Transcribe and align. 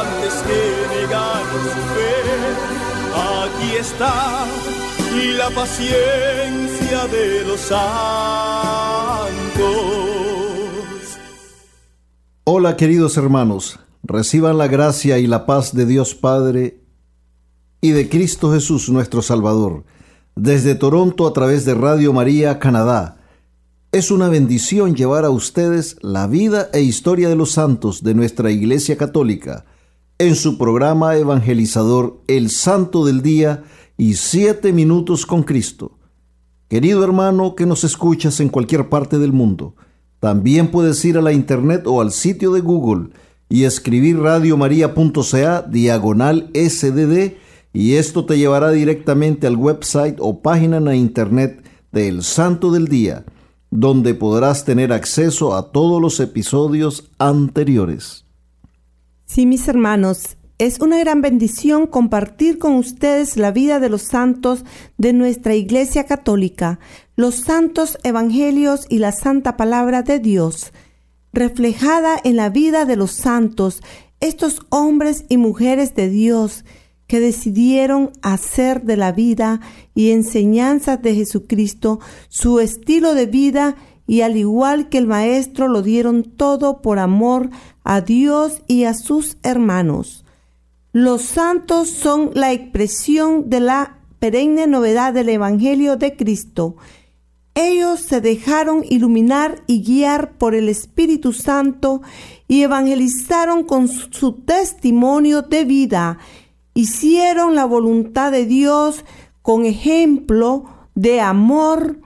antes 0.00 0.34
que 0.46 0.60
negar 1.00 1.42
su 1.62 1.82
fe. 1.94 2.12
Aquí 3.14 3.76
está 3.76 4.46
la 5.38 5.50
paciencia 5.50 7.06
de 7.06 7.44
los 7.46 7.60
santos. 7.60 7.76
Hola 12.44 12.76
queridos 12.76 13.16
hermanos, 13.16 13.78
reciban 14.02 14.58
la 14.58 14.68
gracia 14.68 15.18
y 15.18 15.26
la 15.26 15.46
paz 15.46 15.74
de 15.74 15.86
Dios 15.86 16.14
Padre 16.14 16.80
y 17.80 17.90
de 17.92 18.08
Cristo 18.08 18.52
Jesús 18.52 18.88
nuestro 18.90 19.22
Salvador. 19.22 19.84
Desde 20.34 20.74
Toronto 20.74 21.26
a 21.26 21.32
través 21.32 21.64
de 21.64 21.74
Radio 21.74 22.12
María, 22.12 22.58
Canadá. 22.58 23.16
Es 23.92 24.10
una 24.10 24.28
bendición 24.28 24.94
llevar 24.94 25.24
a 25.24 25.30
ustedes 25.30 25.96
la 26.02 26.26
vida 26.26 26.68
e 26.74 26.82
historia 26.82 27.30
de 27.30 27.36
los 27.36 27.52
santos 27.52 28.02
de 28.02 28.14
nuestra 28.14 28.50
Iglesia 28.50 28.98
Católica 28.98 29.64
en 30.18 30.34
su 30.34 30.56
programa 30.56 31.16
evangelizador 31.16 32.22
El 32.26 32.48
Santo 32.48 33.04
del 33.04 33.20
Día 33.20 33.64
y 33.98 34.14
Siete 34.14 34.72
Minutos 34.72 35.26
con 35.26 35.42
Cristo. 35.42 35.98
Querido 36.68 37.04
hermano 37.04 37.54
que 37.54 37.66
nos 37.66 37.84
escuchas 37.84 38.40
en 38.40 38.48
cualquier 38.48 38.88
parte 38.88 39.18
del 39.18 39.34
mundo, 39.34 39.74
también 40.18 40.70
puedes 40.70 41.04
ir 41.04 41.18
a 41.18 41.22
la 41.22 41.32
internet 41.32 41.86
o 41.86 42.00
al 42.00 42.12
sitio 42.12 42.50
de 42.52 42.60
Google 42.60 43.10
y 43.50 43.64
escribir 43.64 44.18
radiomaria.ca 44.18 45.62
diagonal 45.62 46.50
sdd 46.54 47.34
y 47.74 47.94
esto 47.94 48.24
te 48.24 48.38
llevará 48.38 48.70
directamente 48.70 49.46
al 49.46 49.56
website 49.56 50.16
o 50.18 50.40
página 50.40 50.78
en 50.78 50.86
la 50.86 50.96
internet 50.96 51.62
del 51.92 52.22
Santo 52.22 52.72
del 52.72 52.88
Día, 52.88 53.26
donde 53.70 54.14
podrás 54.14 54.64
tener 54.64 54.94
acceso 54.94 55.54
a 55.54 55.72
todos 55.72 56.00
los 56.00 56.20
episodios 56.20 57.10
anteriores. 57.18 58.25
Sí, 59.26 59.44
mis 59.44 59.66
hermanos, 59.66 60.36
es 60.58 60.80
una 60.80 60.98
gran 60.98 61.20
bendición 61.20 61.88
compartir 61.88 62.58
con 62.58 62.76
ustedes 62.76 63.36
la 63.36 63.50
vida 63.50 63.80
de 63.80 63.88
los 63.88 64.02
santos 64.02 64.64
de 64.98 65.12
nuestra 65.12 65.54
Iglesia 65.54 66.04
Católica, 66.04 66.78
los 67.16 67.40
santos 67.40 67.98
evangelios 68.04 68.86
y 68.88 68.98
la 68.98 69.10
santa 69.10 69.56
palabra 69.56 70.02
de 70.02 70.20
Dios. 70.20 70.72
Reflejada 71.32 72.18
en 72.22 72.36
la 72.36 72.50
vida 72.50 72.84
de 72.84 72.94
los 72.94 73.10
santos, 73.10 73.82
estos 74.20 74.60
hombres 74.70 75.24
y 75.28 75.38
mujeres 75.38 75.94
de 75.96 76.08
Dios 76.08 76.64
que 77.08 77.18
decidieron 77.18 78.12
hacer 78.22 78.82
de 78.82 78.96
la 78.96 79.10
vida 79.10 79.60
y 79.94 80.12
enseñanzas 80.12 81.02
de 81.02 81.16
Jesucristo 81.16 81.98
su 82.28 82.60
estilo 82.60 83.14
de 83.14 83.26
vida 83.26 83.76
y 84.06 84.20
al 84.20 84.36
igual 84.36 84.88
que 84.88 84.98
el 84.98 85.06
Maestro 85.06 85.68
lo 85.68 85.82
dieron 85.82 86.22
todo 86.22 86.80
por 86.80 86.98
amor 86.98 87.50
a 87.84 88.00
Dios 88.00 88.62
y 88.66 88.84
a 88.84 88.94
sus 88.94 89.36
hermanos. 89.42 90.24
Los 90.92 91.22
santos 91.22 91.90
son 91.90 92.30
la 92.34 92.52
expresión 92.52 93.50
de 93.50 93.60
la 93.60 93.98
perenne 94.18 94.66
novedad 94.66 95.12
del 95.12 95.28
Evangelio 95.28 95.96
de 95.96 96.16
Cristo. 96.16 96.76
Ellos 97.54 98.00
se 98.00 98.20
dejaron 98.20 98.84
iluminar 98.88 99.62
y 99.66 99.82
guiar 99.82 100.32
por 100.32 100.54
el 100.54 100.68
Espíritu 100.68 101.32
Santo 101.32 102.02
y 102.48 102.62
evangelizaron 102.62 103.64
con 103.64 103.88
su 103.88 104.32
testimonio 104.32 105.42
de 105.42 105.64
vida. 105.64 106.18
Hicieron 106.74 107.54
la 107.54 107.64
voluntad 107.64 108.30
de 108.30 108.44
Dios 108.44 109.04
con 109.42 109.64
ejemplo 109.64 110.64
de 110.94 111.20
amor, 111.20 112.00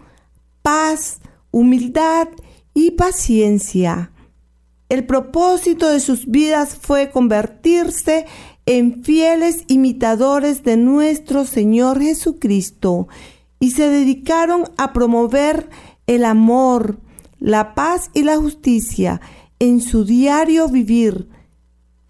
paz, 0.63 1.20
humildad 1.51 2.29
y 2.75 2.93
paciencia. 2.93 4.13
El 4.89 5.07
propósito 5.07 5.89
de 5.89 6.01
sus 6.01 6.27
vidas 6.27 6.77
fue 6.81 7.11
convertirse 7.11 8.27
en 8.67 9.03
fieles 9.05 9.65
imitadores 9.69 10.63
de 10.65 10.77
nuestro 10.77 11.45
Señor 11.45 12.01
Jesucristo 12.01 13.09
y 13.59 13.73
se 13.73 13.89
dedicaron 13.89 14.65
a 14.77 14.93
promover 14.93 15.69
el 16.07 16.25
amor, 16.25 16.99
la 17.39 17.75
paz 17.75 18.11
y 18.15 18.23
la 18.23 18.37
justicia 18.37 19.21
en 19.59 19.81
su 19.81 20.05
diario 20.05 20.69
vivir, 20.69 21.29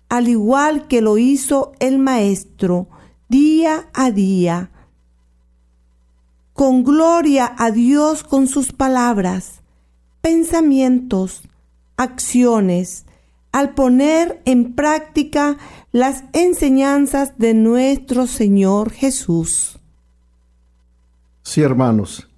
al 0.08 0.28
igual 0.28 0.86
que 0.88 1.00
lo 1.00 1.18
hizo 1.18 1.72
el 1.80 1.98
Maestro 1.98 2.88
día 3.28 3.88
a 3.92 4.10
día. 4.10 4.70
Con 6.60 6.84
gloria 6.84 7.54
a 7.56 7.70
Dios 7.70 8.22
con 8.22 8.46
sus 8.46 8.72
palabras, 8.74 9.62
pensamientos, 10.20 11.40
acciones, 11.96 13.06
al 13.50 13.72
poner 13.72 14.42
en 14.44 14.74
práctica 14.74 15.56
las 15.90 16.24
enseñanzas 16.34 17.38
de 17.38 17.54
nuestro 17.54 18.26
Señor 18.26 18.90
Jesús. 18.90 19.78
Sí, 21.44 21.62
hermanos, 21.62 22.28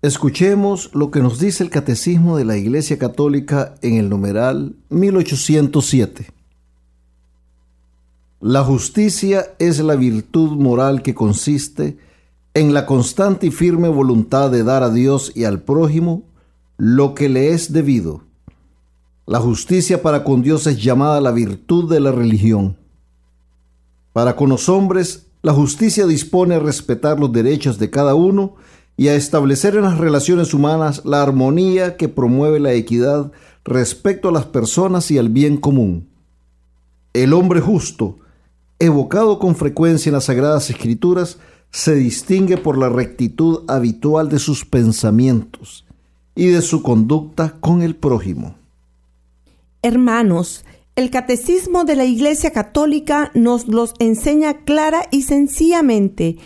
escuchemos 0.00 0.88
lo 0.94 1.10
que 1.10 1.20
nos 1.20 1.38
dice 1.38 1.64
el 1.64 1.68
Catecismo 1.68 2.38
de 2.38 2.46
la 2.46 2.56
Iglesia 2.56 2.96
Católica 2.96 3.74
en 3.82 3.96
el 3.96 4.08
numeral 4.08 4.74
1807. 4.88 6.28
La 8.40 8.64
justicia 8.64 9.48
es 9.58 9.80
la 9.80 9.96
virtud 9.96 10.52
moral 10.52 11.02
que 11.02 11.14
consiste 11.14 11.84
en 11.88 11.98
la 12.54 12.86
constante 12.86 13.48
y 13.48 13.50
firme 13.50 13.88
voluntad 13.88 14.50
de 14.50 14.62
dar 14.62 14.82
a 14.82 14.90
Dios 14.90 15.32
y 15.34 15.44
al 15.44 15.62
prójimo 15.62 16.22
lo 16.76 17.14
que 17.14 17.28
le 17.28 17.50
es 17.50 17.72
debido 17.72 18.22
la 19.26 19.40
justicia 19.40 20.02
para 20.02 20.22
con 20.22 20.42
Dios 20.42 20.66
es 20.66 20.82
llamada 20.82 21.18
la 21.18 21.32
virtud 21.32 21.90
de 21.90 21.98
la 21.98 22.12
religión. 22.12 22.76
Para 24.12 24.36
con 24.36 24.50
los 24.50 24.68
hombres, 24.68 25.28
la 25.40 25.54
justicia 25.54 26.06
dispone 26.06 26.56
a 26.56 26.58
respetar 26.58 27.18
los 27.18 27.32
derechos 27.32 27.78
de 27.78 27.88
cada 27.88 28.14
uno 28.14 28.56
y 28.98 29.08
a 29.08 29.14
establecer 29.14 29.76
en 29.76 29.82
las 29.82 29.96
relaciones 29.96 30.52
humanas 30.52 31.06
la 31.06 31.22
armonía 31.22 31.96
que 31.96 32.10
promueve 32.10 32.60
la 32.60 32.74
equidad 32.74 33.32
respecto 33.64 34.28
a 34.28 34.32
las 34.32 34.44
personas 34.44 35.10
y 35.10 35.16
al 35.16 35.30
bien 35.30 35.56
común. 35.56 36.06
El 37.14 37.32
hombre 37.32 37.60
justo, 37.60 38.18
evocado 38.78 39.38
con 39.38 39.56
frecuencia 39.56 40.10
en 40.10 40.14
las 40.16 40.24
Sagradas 40.24 40.68
Escrituras, 40.68 41.38
se 41.74 41.96
distingue 41.96 42.56
por 42.56 42.78
la 42.78 42.88
rectitud 42.88 43.64
habitual 43.66 44.28
de 44.28 44.38
sus 44.38 44.64
pensamientos 44.64 45.84
y 46.36 46.46
de 46.46 46.62
su 46.62 46.82
conducta 46.82 47.56
con 47.58 47.82
el 47.82 47.96
prójimo. 47.96 48.54
Hermanos, 49.82 50.64
el 50.94 51.10
catecismo 51.10 51.82
de 51.82 51.96
la 51.96 52.04
Iglesia 52.04 52.52
Católica 52.52 53.32
nos 53.34 53.66
los 53.66 53.94
enseña 53.98 54.58
clara 54.64 55.08
y 55.10 55.22
sencillamente. 55.22 56.36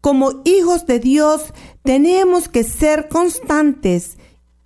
Como 0.00 0.42
hijos 0.44 0.86
de 0.86 1.00
Dios 1.00 1.52
tenemos 1.82 2.48
que 2.48 2.62
ser 2.62 3.08
constantes 3.08 4.16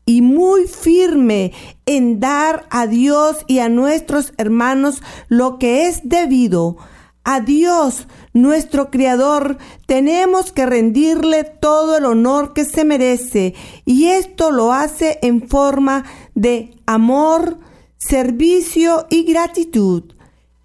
y 0.04 0.20
muy 0.20 0.66
firme 0.66 1.54
en 1.86 2.20
dar 2.20 2.66
a 2.68 2.86
Dios 2.86 3.46
y 3.46 3.60
a 3.60 3.70
nuestros 3.70 4.34
hermanos 4.36 5.00
lo 5.28 5.58
que 5.58 5.86
es 5.86 6.02
debido. 6.04 6.76
A 7.24 7.40
Dios, 7.40 8.08
nuestro 8.32 8.90
Creador, 8.90 9.58
tenemos 9.86 10.52
que 10.52 10.66
rendirle 10.66 11.44
todo 11.44 11.96
el 11.96 12.04
honor 12.06 12.52
que 12.52 12.64
se 12.64 12.84
merece 12.84 13.54
y 13.84 14.06
esto 14.06 14.50
lo 14.50 14.72
hace 14.72 15.18
en 15.22 15.48
forma 15.48 16.04
de 16.34 16.74
amor, 16.86 17.58
servicio 17.96 19.06
y 19.10 19.24
gratitud. 19.24 20.04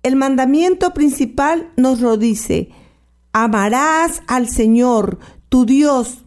el 0.04 0.16
mandamiento 0.16 0.94
principal 0.94 1.70
nos 1.76 2.00
lo 2.00 2.16
dice, 2.16 2.70
amarás 3.34 4.22
al 4.28 4.48
Señor, 4.48 5.20
tu 5.50 5.66
Dios, 5.66 6.24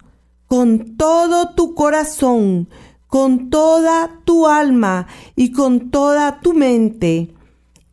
con 0.47 0.97
todo 0.97 1.55
tu 1.55 1.75
corazón, 1.75 2.69
con 3.07 3.49
toda 3.51 4.21
tu 4.25 4.47
alma 4.47 5.07
y 5.35 5.53
con 5.53 5.91
toda 5.91 6.41
tu 6.41 6.53
mente. 6.53 7.35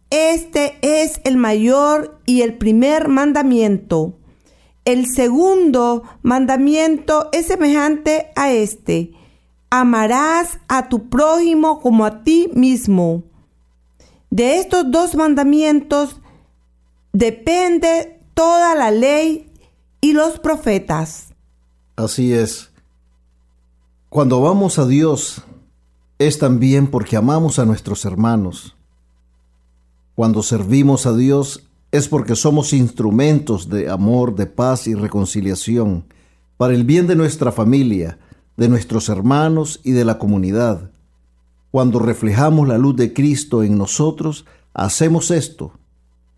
Este 0.09 0.77
es 0.81 1.19
el 1.25 1.37
mayor 1.37 2.21
y 2.25 2.41
el 2.41 2.57
primer 2.57 3.09
mandamiento. 3.09 4.17
El 4.85 5.07
segundo 5.07 6.03
mandamiento 6.21 7.27
es 7.33 7.47
semejante 7.47 8.31
a 8.37 8.51
este. 8.53 9.11
Amarás 9.69 10.59
a 10.69 10.87
tu 10.87 11.09
prójimo 11.09 11.81
como 11.81 12.05
a 12.05 12.23
ti 12.23 12.49
mismo. 12.53 13.23
De 14.29 14.59
estos 14.59 14.89
dos 14.89 15.15
mandamientos 15.15 16.21
depende 17.11 18.21
toda 18.33 18.75
la 18.75 18.91
ley 18.91 19.51
y 19.99 20.13
los 20.13 20.39
profetas. 20.39 21.33
Así 21.97 22.31
es. 22.31 22.71
Cuando 24.07 24.39
vamos 24.39 24.79
a 24.79 24.85
Dios 24.85 25.43
es 26.17 26.39
también 26.39 26.87
porque 26.87 27.17
amamos 27.17 27.59
a 27.59 27.65
nuestros 27.65 28.05
hermanos. 28.05 28.76
Cuando 30.17 30.41
servimos 30.41 31.05
a 31.05 31.15
Dios 31.15 31.67
es 31.91 32.07
porque 32.07 32.35
somos 32.35 32.73
instrumentos 32.73 33.69
de 33.69 33.87
amor, 33.87 34.33
de 34.33 34.47
paz 34.47 34.87
y 34.87 34.95
reconciliación 34.95 36.05
para 36.57 36.73
el 36.73 36.85
bien 36.85 37.05
de 37.05 37.15
nuestra 37.15 37.51
familia, 37.51 38.17
de 38.55 38.67
nuestros 38.67 39.09
hermanos 39.09 39.79
y 39.83 39.91
de 39.91 40.05
la 40.05 40.17
comunidad. 40.17 40.89
Cuando 41.69 41.99
reflejamos 41.99 42.67
la 42.67 42.79
luz 42.79 42.95
de 42.95 43.13
Cristo 43.13 43.61
en 43.61 43.77
nosotros, 43.77 44.45
hacemos 44.73 45.29
esto. 45.29 45.73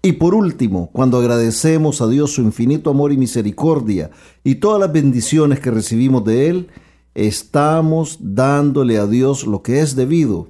Y 0.02 0.12
por 0.12 0.36
último, 0.36 0.90
cuando 0.92 1.18
agradecemos 1.18 2.02
a 2.02 2.10
Dios 2.10 2.34
su 2.34 2.42
infinito 2.42 2.90
amor 2.90 3.14
y 3.14 3.18
misericordia 3.18 4.12
y 4.44 4.56
todas 4.56 4.82
las 4.82 4.92
bendiciones 4.92 5.62
que 5.62 5.72
recibimos 5.72 6.26
de 6.26 6.50
Él, 6.50 6.68
estamos 7.16 8.18
dándole 8.20 8.98
a 8.98 9.08
Dios 9.08 9.48
lo 9.48 9.64
que 9.64 9.80
es 9.80 9.96
debido. 9.96 10.50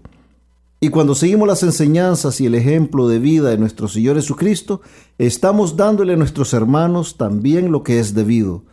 Y 0.81 0.89
cuando 0.89 1.13
seguimos 1.13 1.47
las 1.47 1.63
enseñanzas 1.63 2.39
y 2.39 2.45
el 2.45 2.55
ejemplo 2.55 3.07
de 3.09 3.19
vida 3.19 3.49
de 3.49 3.57
nuestro 3.57 3.87
Señor 3.89 4.15
Jesucristo, 4.15 4.81
estamos 5.17 5.75
dándole 5.75 6.13
a 6.13 6.17
nuestros 6.17 6.53
hermanos 6.53 7.17
también 7.17 7.71
lo 7.71 7.83
que 7.83 7.99
es 7.99 8.13
debido. 8.13 8.63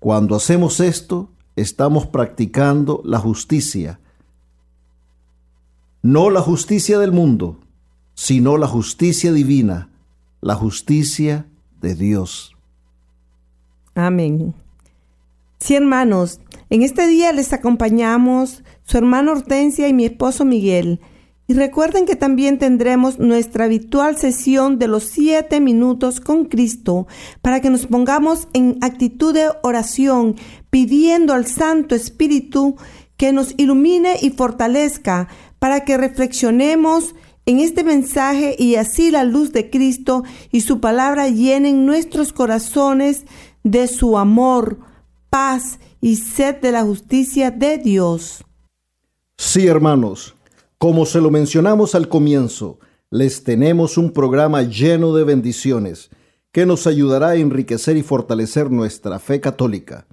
Cuando 0.00 0.34
hacemos 0.34 0.80
esto, 0.80 1.30
estamos 1.54 2.06
practicando 2.06 3.00
la 3.04 3.20
justicia. 3.20 4.00
No 6.02 6.28
la 6.28 6.40
justicia 6.40 6.98
del 6.98 7.12
mundo, 7.12 7.60
sino 8.14 8.56
la 8.56 8.66
justicia 8.66 9.32
divina, 9.32 9.90
la 10.40 10.56
justicia 10.56 11.46
de 11.80 11.94
Dios. 11.94 12.56
Amén. 13.94 14.54
Sí, 15.60 15.76
hermanos, 15.76 16.40
en 16.68 16.82
este 16.82 17.06
día 17.06 17.32
les 17.32 17.52
acompañamos 17.52 18.64
su 18.82 18.98
hermano 18.98 19.32
Hortensia 19.32 19.88
y 19.88 19.94
mi 19.94 20.04
esposo 20.04 20.44
Miguel. 20.44 21.00
Y 21.46 21.52
recuerden 21.52 22.06
que 22.06 22.16
también 22.16 22.58
tendremos 22.58 23.18
nuestra 23.18 23.66
habitual 23.66 24.16
sesión 24.16 24.78
de 24.78 24.88
los 24.88 25.04
siete 25.04 25.60
minutos 25.60 26.20
con 26.20 26.46
Cristo 26.46 27.06
para 27.42 27.60
que 27.60 27.68
nos 27.68 27.86
pongamos 27.86 28.48
en 28.54 28.78
actitud 28.80 29.34
de 29.34 29.50
oración 29.62 30.36
pidiendo 30.70 31.34
al 31.34 31.46
Santo 31.46 31.94
Espíritu 31.94 32.76
que 33.18 33.32
nos 33.32 33.54
ilumine 33.58 34.16
y 34.22 34.30
fortalezca 34.30 35.28
para 35.58 35.84
que 35.84 35.98
reflexionemos 35.98 37.14
en 37.46 37.60
este 37.60 37.84
mensaje 37.84 38.56
y 38.58 38.76
así 38.76 39.10
la 39.10 39.24
luz 39.24 39.52
de 39.52 39.68
Cristo 39.68 40.24
y 40.50 40.62
su 40.62 40.80
palabra 40.80 41.28
llenen 41.28 41.84
nuestros 41.84 42.32
corazones 42.32 43.24
de 43.62 43.86
su 43.86 44.16
amor, 44.16 44.78
paz 45.28 45.78
y 46.00 46.16
sed 46.16 46.56
de 46.60 46.72
la 46.72 46.84
justicia 46.84 47.50
de 47.50 47.76
Dios. 47.78 48.44
Sí, 49.36 49.66
hermanos, 49.66 50.34
como 50.78 51.06
se 51.06 51.20
lo 51.20 51.30
mencionamos 51.30 51.94
al 51.94 52.08
comienzo, 52.08 52.78
les 53.10 53.44
tenemos 53.44 53.96
un 53.96 54.12
programa 54.12 54.62
lleno 54.62 55.14
de 55.14 55.24
bendiciones 55.24 56.10
que 56.52 56.66
nos 56.66 56.86
ayudará 56.86 57.30
a 57.30 57.36
enriquecer 57.36 57.96
y 57.96 58.02
fortalecer 58.02 58.70
nuestra 58.70 59.18
fe 59.18 59.40
católica. 59.40 60.06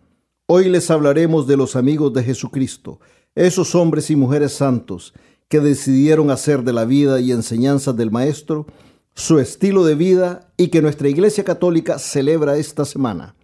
Hoy 0.47 0.69
les 0.69 0.91
hablaremos 0.91 1.47
de 1.47 1.57
los 1.57 1.75
amigos 1.75 2.13
de 2.13 2.23
Jesucristo, 2.23 2.99
esos 3.35 3.75
hombres 3.75 4.09
y 4.09 4.15
mujeres 4.15 4.53
santos 4.53 5.13
que 5.47 5.59
decidieron 5.59 6.31
hacer 6.31 6.63
de 6.63 6.73
la 6.73 6.85
vida 6.85 7.19
y 7.19 7.31
enseñanzas 7.31 7.95
del 7.95 8.11
Maestro 8.11 8.67
su 9.15 9.39
estilo 9.39 9.83
de 9.83 9.95
vida 9.95 10.51
y 10.57 10.67
que 10.69 10.81
nuestra 10.81 11.09
Iglesia 11.09 11.43
Católica 11.43 11.99
celebra 11.99 12.57
esta 12.57 12.85
semana. 12.85 13.35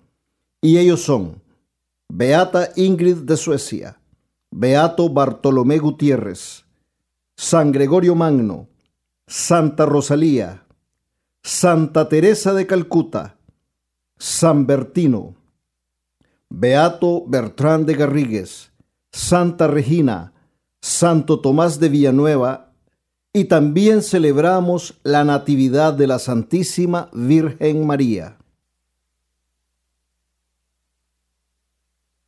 Y 0.61 0.77
ellos 0.77 1.01
son 1.01 1.41
Beata 2.09 2.69
Ingrid 2.75 3.17
de 3.17 3.37
Suecia, 3.37 3.99
Beato 4.51 5.09
Bartolomé 5.09 5.77
Gutiérrez, 5.79 6.66
San 7.39 7.71
Gregorio 7.71 8.15
Magno, 8.15 8.67
Santa 9.27 9.85
Rosalía, 9.85 10.65
Santa 11.43 12.09
Teresa 12.09 12.51
de 12.55 12.65
Calcuta, 12.65 13.37
San 14.17 14.65
Bertino, 14.65 15.35
Beato 16.49 17.25
Bertrán 17.27 17.85
de 17.85 17.93
Garrigues, 17.93 18.71
Santa 19.11 19.67
Regina, 19.67 20.33
Santo 20.81 21.39
Tomás 21.39 21.79
de 21.79 21.89
Villanueva, 21.89 22.73
y 23.31 23.45
también 23.45 24.01
celebramos 24.01 24.99
la 25.03 25.23
Natividad 25.23 25.93
de 25.93 26.07
la 26.07 26.17
Santísima 26.17 27.11
Virgen 27.13 27.85
María. 27.85 28.37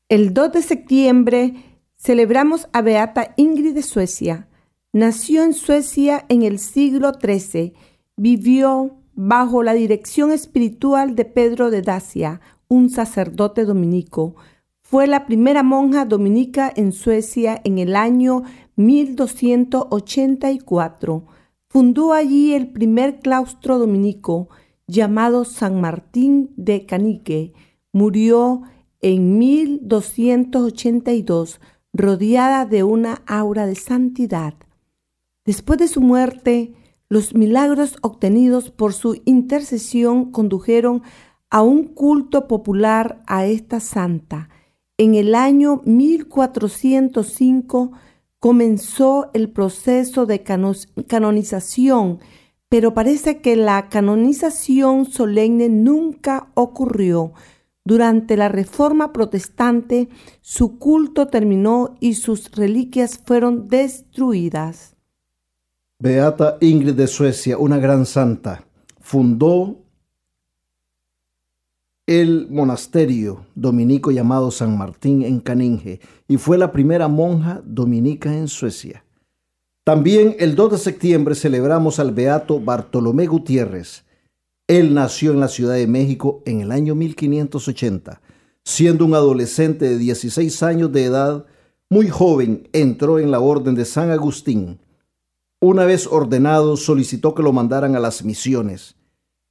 El 0.07 0.35
2 0.35 0.53
de 0.53 0.61
septiembre 0.61 1.79
celebramos 1.97 2.69
a 2.73 2.83
Beata 2.83 3.33
Ingrid 3.37 3.73
de 3.73 3.81
Suecia. 3.81 4.48
Nació 4.91 5.43
en 5.43 5.53
Suecia 5.53 6.25
en 6.29 6.41
el 6.41 6.57
siglo 6.57 7.11
XIII. 7.13 7.75
Vivió 8.17 8.97
bajo 9.13 9.61
la 9.61 9.73
dirección 9.73 10.31
espiritual 10.31 11.15
de 11.15 11.25
Pedro 11.25 11.69
de 11.69 11.83
Dacia, 11.83 12.41
un 12.67 12.89
sacerdote 12.89 13.65
dominico. 13.65 14.33
Fue 14.81 15.05
la 15.05 15.27
primera 15.27 15.61
monja 15.61 16.05
dominica 16.05 16.73
en 16.75 16.91
Suecia 16.91 17.61
en 17.63 17.77
el 17.77 17.95
año 17.95 18.41
1284. 18.77 21.23
Fundó 21.67 22.13
allí 22.13 22.55
el 22.55 22.71
primer 22.71 23.19
claustro 23.19 23.77
dominico 23.77 24.49
llamado 24.87 25.45
San 25.45 25.79
Martín 25.79 26.49
de 26.57 26.87
Canique. 26.87 27.53
Murió 27.93 28.63
en 29.01 29.37
1282 29.37 31.61
rodeada 31.93 32.65
de 32.65 32.81
una 32.81 33.21
aura 33.27 33.67
de 33.67 33.75
santidad. 33.75 34.55
Después 35.49 35.79
de 35.79 35.87
su 35.87 35.99
muerte, 35.99 36.75
los 37.07 37.33
milagros 37.33 37.97
obtenidos 38.03 38.69
por 38.69 38.93
su 38.93 39.19
intercesión 39.25 40.31
condujeron 40.31 41.01
a 41.49 41.63
un 41.63 41.85
culto 41.85 42.47
popular 42.47 43.23
a 43.25 43.47
esta 43.47 43.79
santa. 43.79 44.49
En 44.99 45.15
el 45.15 45.33
año 45.33 45.81
1405 45.85 47.93
comenzó 48.39 49.31
el 49.33 49.49
proceso 49.49 50.27
de 50.27 50.43
canonización, 50.43 52.19
pero 52.69 52.93
parece 52.93 53.41
que 53.41 53.55
la 53.55 53.89
canonización 53.89 55.07
solemne 55.07 55.67
nunca 55.67 56.51
ocurrió. 56.53 57.33
Durante 57.83 58.37
la 58.37 58.49
Reforma 58.49 59.11
Protestante, 59.11 60.09
su 60.41 60.77
culto 60.77 61.25
terminó 61.25 61.95
y 61.99 62.13
sus 62.13 62.51
reliquias 62.51 63.17
fueron 63.17 63.67
destruidas. 63.67 64.95
Beata 66.01 66.57
Ingrid 66.61 66.93
de 66.93 67.07
Suecia, 67.07 67.57
una 67.57 67.77
gran 67.77 68.05
santa, 68.05 68.63
fundó 69.01 69.79
el 72.07 72.47
monasterio 72.49 73.47
dominico 73.53 74.09
llamado 74.09 74.49
San 74.49 74.77
Martín 74.77 75.23
en 75.23 75.41
Caninge 75.41 75.99
y 76.25 76.37
fue 76.37 76.57
la 76.57 76.71
primera 76.71 77.09
monja 77.09 77.61
dominica 77.65 78.33
en 78.33 78.47
Suecia. 78.47 79.03
También 79.83 80.37
el 80.39 80.55
2 80.55 80.71
de 80.71 80.77
septiembre 80.77 81.35
celebramos 81.35 81.99
al 81.99 82.13
beato 82.13 82.61
Bartolomé 82.61 83.25
Gutiérrez. 83.25 84.05
Él 84.67 84.93
nació 84.93 85.33
en 85.33 85.41
la 85.41 85.49
Ciudad 85.49 85.73
de 85.73 85.87
México 85.87 86.41
en 86.45 86.61
el 86.61 86.71
año 86.71 86.95
1580. 86.95 88.21
Siendo 88.63 89.03
un 89.03 89.15
adolescente 89.15 89.89
de 89.89 89.97
16 89.97 90.63
años 90.63 90.93
de 90.93 91.03
edad, 91.03 91.45
muy 91.89 92.07
joven 92.07 92.69
entró 92.71 93.19
en 93.19 93.31
la 93.31 93.41
orden 93.41 93.75
de 93.75 93.83
San 93.83 94.11
Agustín 94.11 94.79
una 95.59 95.85
vez 95.85 96.07
ordenado, 96.07 96.77
solicitó 96.77 97.35
que 97.35 97.43
lo 97.43 97.51
mandaran 97.51 97.95
a 97.95 97.99
las 97.99 98.23
misiones. 98.23 98.95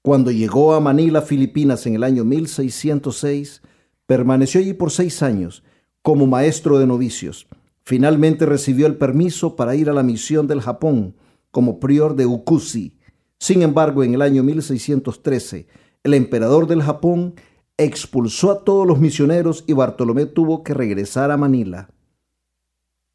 Cuando 0.02 0.30
llegó 0.30 0.74
a 0.74 0.80
Manila, 0.80 1.22
Filipinas, 1.22 1.86
en 1.86 1.94
el 1.94 2.04
año 2.04 2.24
1606, 2.24 3.62
permaneció 4.06 4.60
allí 4.60 4.72
por 4.72 4.90
seis 4.90 5.22
años 5.22 5.62
como 6.02 6.26
maestro 6.26 6.78
de 6.78 6.86
novicios. 6.86 7.46
Finalmente 7.82 8.46
recibió 8.46 8.86
el 8.86 8.96
permiso 8.96 9.56
para 9.56 9.74
ir 9.74 9.90
a 9.90 9.92
la 9.92 10.02
misión 10.02 10.46
del 10.46 10.60
Japón 10.62 11.14
como 11.50 11.80
prior 11.80 12.16
de 12.16 12.26
Ukusi. 12.26 12.96
Sin 13.38 13.62
embargo, 13.62 14.02
en 14.04 14.14
el 14.14 14.22
año 14.22 14.42
1613, 14.42 15.66
el 16.04 16.14
emperador 16.14 16.66
del 16.66 16.82
Japón 16.82 17.34
expulsó 17.76 18.50
a 18.50 18.64
todos 18.64 18.86
los 18.86 18.98
misioneros 18.98 19.64
y 19.66 19.72
Bartolomé 19.72 20.26
tuvo 20.26 20.62
que 20.62 20.74
regresar 20.74 21.30
a 21.30 21.36
Manila. 21.36 21.90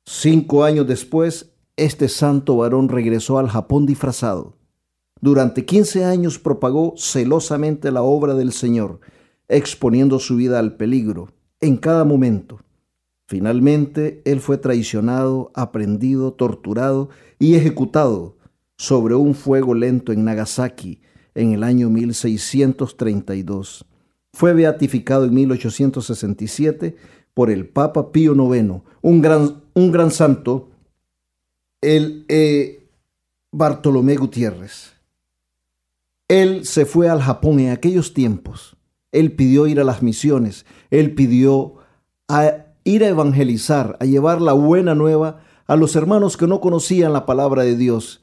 Cinco 0.05 0.63
años 0.63 0.87
después, 0.87 1.52
este 1.75 2.07
santo 2.09 2.57
varón 2.57 2.89
regresó 2.89 3.39
al 3.39 3.49
Japón 3.49 3.85
disfrazado. 3.85 4.55
Durante 5.21 5.65
15 5.65 6.05
años 6.05 6.37
propagó 6.37 6.93
celosamente 6.97 7.91
la 7.91 8.01
obra 8.01 8.33
del 8.33 8.51
Señor, 8.51 8.99
exponiendo 9.47 10.19
su 10.19 10.35
vida 10.35 10.59
al 10.59 10.75
peligro 10.75 11.29
en 11.61 11.77
cada 11.77 12.03
momento. 12.03 12.59
Finalmente, 13.27 14.21
él 14.25 14.41
fue 14.41 14.57
traicionado, 14.57 15.51
aprendido, 15.55 16.33
torturado 16.33 17.09
y 17.39 17.55
ejecutado 17.55 18.35
sobre 18.77 19.15
un 19.15 19.33
fuego 19.33 19.73
lento 19.73 20.11
en 20.11 20.25
Nagasaki 20.25 20.99
en 21.33 21.53
el 21.53 21.63
año 21.63 21.89
1632. 21.89 23.85
Fue 24.33 24.53
beatificado 24.53 25.25
en 25.25 25.33
1867 25.33 26.95
por 27.33 27.49
el 27.49 27.67
Papa 27.67 28.11
Pío 28.11 28.33
IX, 28.33 28.81
un 29.01 29.21
gran, 29.21 29.63
un 29.73 29.91
gran 29.91 30.11
santo, 30.11 30.69
el 31.83 32.25
eh, 32.29 32.87
Bartolomé 33.51 34.15
Gutiérrez. 34.15 34.93
Él 36.27 36.65
se 36.65 36.85
fue 36.85 37.09
al 37.09 37.21
Japón 37.21 37.59
en 37.59 37.71
aquellos 37.71 38.13
tiempos. 38.13 38.77
Él 39.11 39.33
pidió 39.33 39.67
ir 39.67 39.79
a 39.79 39.83
las 39.83 40.01
misiones. 40.01 40.65
Él 40.89 41.13
pidió 41.13 41.75
ir 42.83 43.03
a 43.03 43.07
evangelizar, 43.07 43.97
a 43.99 44.05
llevar 44.05 44.41
la 44.41 44.53
buena 44.53 44.95
nueva 44.95 45.41
a 45.67 45.75
los 45.75 45.95
hermanos 45.95 46.37
que 46.37 46.47
no 46.47 46.59
conocían 46.61 47.13
la 47.13 47.25
palabra 47.25 47.63
de 47.63 47.77
Dios. 47.77 48.21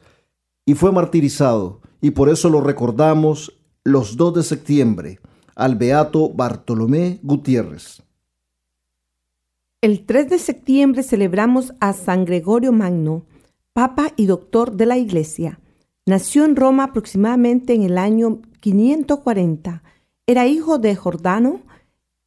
Y 0.67 0.75
fue 0.75 0.91
martirizado. 0.91 1.81
Y 2.01 2.13
por 2.13 2.29
eso 2.29 2.49
lo 2.49 2.61
recordamos 2.61 3.53
los 3.85 4.17
2 4.17 4.35
de 4.35 4.43
septiembre 4.43 5.21
al 5.55 5.77
beato 5.77 6.31
Bartolomé 6.31 7.21
Gutiérrez. 7.23 8.03
El 9.83 10.05
3 10.05 10.29
de 10.29 10.39
septiembre 10.39 11.03
celebramos 11.03 11.75
a 11.81 11.93
San 11.93 12.25
Gregorio 12.25 12.73
Magno, 12.73 13.25
Papa 13.73 14.13
y 14.17 14.27
Doctor 14.27 14.73
de 14.73 14.85
la 14.85 14.99
Iglesia. 14.99 15.61
Nació 16.05 16.45
en 16.45 16.57
Roma 16.57 16.85
aproximadamente 16.85 17.73
en 17.73 17.83
el 17.83 17.99
año 17.99 18.41
540. 18.59 19.85
Era 20.27 20.47
hijo 20.49 20.79
de 20.79 20.97
Jordano, 20.97 21.61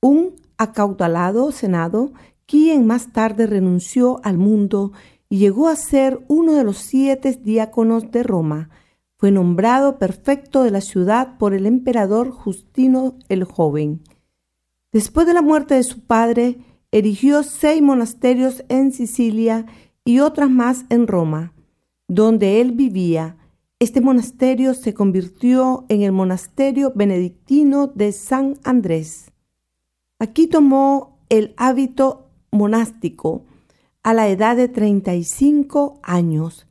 un 0.01 0.35
acaudalado 0.57 1.51
senado, 1.51 2.13
quien 2.45 2.87
más 2.87 3.11
tarde 3.11 3.45
renunció 3.45 4.21
al 4.23 4.37
mundo 4.37 4.93
y 5.27 5.39
llegó 5.39 5.67
a 5.67 5.75
ser 5.75 6.23
uno 6.29 6.53
de 6.53 6.63
los 6.63 6.77
siete 6.77 7.33
diáconos 7.33 8.09
de 8.11 8.23
Roma. 8.23 8.69
Fue 9.17 9.31
nombrado 9.31 9.99
perfecto 9.99 10.63
de 10.63 10.71
la 10.71 10.81
ciudad 10.81 11.37
por 11.37 11.53
el 11.53 11.65
emperador 11.65 12.31
Justino 12.31 13.15
el 13.27 13.43
Joven. 13.43 14.01
Después 14.93 15.27
de 15.27 15.33
la 15.33 15.41
muerte 15.41 15.75
de 15.75 15.83
su 15.83 16.01
padre, 16.05 16.59
erigió 16.91 17.43
seis 17.43 17.81
monasterios 17.81 18.63
en 18.69 18.93
Sicilia 18.93 19.65
y 20.05 20.19
otras 20.19 20.49
más 20.49 20.85
en 20.89 21.07
Roma, 21.07 21.53
donde 22.07 22.61
él 22.61 22.71
vivía. 22.71 23.37
Este 23.79 24.01
monasterio 24.01 24.73
se 24.73 24.93
convirtió 24.93 25.85
en 25.89 26.03
el 26.03 26.11
monasterio 26.11 26.91
benedictino 26.95 27.87
de 27.87 28.11
San 28.11 28.59
Andrés. 28.63 29.31
Aquí 30.19 30.47
tomó 30.47 31.19
el 31.29 31.53
hábito 31.57 32.29
monástico 32.51 33.45
a 34.03 34.13
la 34.13 34.27
edad 34.29 34.55
de 34.55 34.67
35 34.67 35.99
años. 36.03 36.67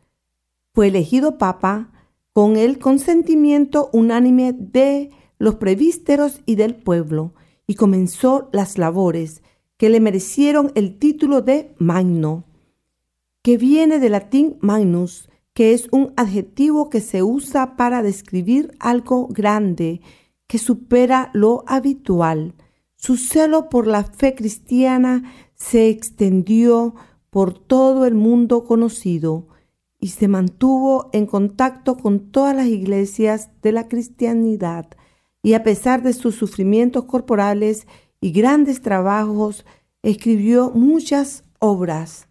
Fue 0.75 0.89
elegido 0.89 1.39
papa 1.39 1.91
con 2.33 2.57
el 2.57 2.79
consentimiento 2.79 3.91
unánime 3.93 4.53
de 4.53 5.11
los 5.39 5.57
prevísteros 5.57 6.41
y 6.47 6.55
del 6.55 6.77
pueblo 6.77 7.35
y 7.67 7.75
comenzó 7.75 8.49
las 8.53 8.79
labores 8.79 9.43
que 9.77 9.91
le 9.91 10.01
merecieron 10.01 10.73
el 10.75 10.99
título 10.99 11.43
de 11.43 11.75
magno, 11.79 12.45
que 13.43 13.57
viene 13.57 13.99
del 13.99 14.13
latín 14.13 14.57
magnus, 14.61 15.29
que 15.53 15.75
es 15.75 15.89
un 15.91 16.13
adjetivo 16.17 16.89
que 16.89 17.01
se 17.01 17.23
usa 17.23 17.77
para 17.77 18.03
describir 18.03 18.75
algo 18.79 19.27
grande, 19.29 20.01
que 20.47 20.59
supera 20.59 21.31
lo 21.35 21.65
habitual. 21.67 22.55
Su 22.97 23.17
celo 23.17 23.69
por 23.69 23.87
la 23.87 24.05
fe 24.05 24.35
cristiana 24.35 25.33
se 25.55 25.89
extendió 25.89 26.95
por 27.31 27.59
todo 27.59 28.07
el 28.07 28.15
mundo 28.15 28.65
conocido 28.65 29.49
y 29.99 30.09
se 30.09 30.29
mantuvo 30.29 31.11
en 31.13 31.27
contacto 31.27 31.97
con 31.97 32.31
todas 32.31 32.55
las 32.55 32.67
iglesias 32.67 33.51
de 33.63 33.73
la 33.73 33.89
cristianidad 33.89 34.87
y 35.43 35.55
a 35.55 35.63
pesar 35.63 36.03
de 36.03 36.13
sus 36.13 36.37
sufrimientos 36.37 37.05
corporales 37.05 37.87
y 38.21 38.31
grandes 38.31 38.81
trabajos, 38.81 39.65
escribió 40.03 40.71
muchas 40.71 41.45
obras. 41.59 42.29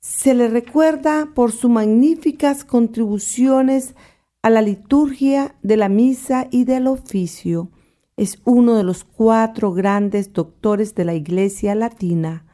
Se 0.00 0.32
le 0.32 0.48
recuerda 0.48 1.30
por 1.34 1.50
sus 1.50 1.70
magníficas 1.70 2.64
contribuciones 2.64 3.94
a 4.42 4.50
la 4.50 4.62
liturgia 4.62 5.56
de 5.62 5.76
la 5.76 5.88
misa 5.88 6.46
y 6.50 6.64
del 6.64 6.86
oficio. 6.86 7.70
Es 8.16 8.40
uno 8.44 8.76
de 8.76 8.84
los 8.84 9.04
cuatro 9.04 9.72
grandes 9.72 10.32
doctores 10.32 10.94
de 10.94 11.04
la 11.04 11.14
Iglesia 11.14 11.74
Latina. 11.74 12.46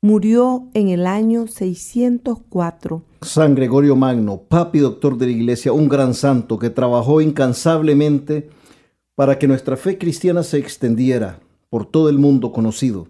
Murió 0.00 0.68
en 0.72 0.88
el 0.88 1.06
año 1.06 1.46
604. 1.46 3.02
San 3.20 3.54
Gregorio 3.54 3.96
Magno, 3.96 4.38
papi 4.48 4.78
doctor 4.78 5.18
de 5.18 5.26
la 5.26 5.32
Iglesia, 5.32 5.74
un 5.74 5.88
gran 5.88 6.14
santo 6.14 6.58
que 6.58 6.70
trabajó 6.70 7.20
incansablemente 7.20 8.48
para 9.14 9.38
que 9.38 9.46
nuestra 9.46 9.76
fe 9.76 9.98
cristiana 9.98 10.42
se 10.42 10.56
extendiera 10.56 11.40
por 11.68 11.84
todo 11.84 12.08
el 12.08 12.18
mundo 12.18 12.52
conocido. 12.52 13.08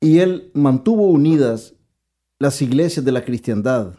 Y 0.00 0.20
él 0.20 0.52
mantuvo 0.54 1.08
unidas 1.08 1.74
las 2.40 2.62
iglesias 2.62 3.04
de 3.04 3.12
la 3.12 3.22
cristiandad. 3.22 3.94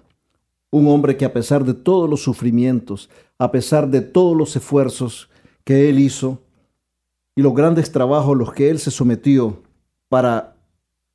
Un 0.71 0.87
hombre 0.87 1.15
que 1.15 1.25
a 1.25 1.31
pesar 1.31 1.63
de 1.63 1.75
todos 1.75 2.09
los 2.09 2.23
sufrimientos, 2.23 3.09
a 3.37 3.51
pesar 3.51 3.87
de 3.87 4.01
todos 4.01 4.35
los 4.35 4.55
esfuerzos 4.55 5.29
que 5.63 5.89
él 5.89 5.99
hizo 5.99 6.41
y 7.35 7.43
los 7.43 7.53
grandes 7.53 7.91
trabajos 7.91 8.33
a 8.33 8.37
los 8.37 8.51
que 8.51 8.69
él 8.69 8.79
se 8.79 8.89
sometió 8.89 9.61
para 10.09 10.55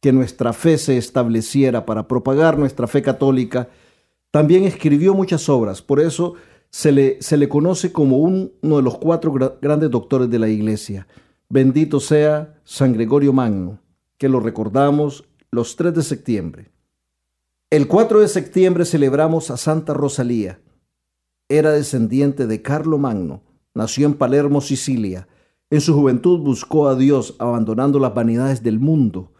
que 0.00 0.12
nuestra 0.12 0.52
fe 0.52 0.78
se 0.78 0.96
estableciera, 0.96 1.84
para 1.84 2.06
propagar 2.06 2.56
nuestra 2.58 2.86
fe 2.86 3.02
católica, 3.02 3.68
también 4.30 4.62
escribió 4.62 5.12
muchas 5.12 5.48
obras. 5.48 5.82
Por 5.82 5.98
eso 5.98 6.34
se 6.70 6.92
le, 6.92 7.20
se 7.20 7.36
le 7.36 7.48
conoce 7.48 7.90
como 7.90 8.18
uno 8.18 8.50
de 8.60 8.82
los 8.82 8.98
cuatro 8.98 9.32
grandes 9.60 9.90
doctores 9.90 10.30
de 10.30 10.38
la 10.38 10.48
iglesia. 10.48 11.08
Bendito 11.48 11.98
sea 11.98 12.60
San 12.62 12.92
Gregorio 12.92 13.32
Magno, 13.32 13.80
que 14.16 14.28
lo 14.28 14.38
recordamos 14.38 15.24
los 15.50 15.74
3 15.74 15.92
de 15.94 16.02
septiembre. 16.02 16.75
El 17.68 17.88
4 17.88 18.20
de 18.20 18.28
septiembre 18.28 18.84
celebramos 18.84 19.50
a 19.50 19.56
Santa 19.56 19.92
Rosalía. 19.92 20.60
Era 21.48 21.72
descendiente 21.72 22.46
de 22.46 22.62
Carlo 22.62 22.96
Magno, 22.96 23.42
nació 23.74 24.06
en 24.06 24.14
Palermo, 24.14 24.60
Sicilia. 24.60 25.26
En 25.68 25.80
su 25.80 25.92
juventud 25.92 26.38
buscó 26.38 26.86
a 26.86 26.94
Dios 26.94 27.34
abandonando 27.40 27.98
las 27.98 28.14
vanidades 28.14 28.62
del 28.62 28.78
mundo. 28.78 29.32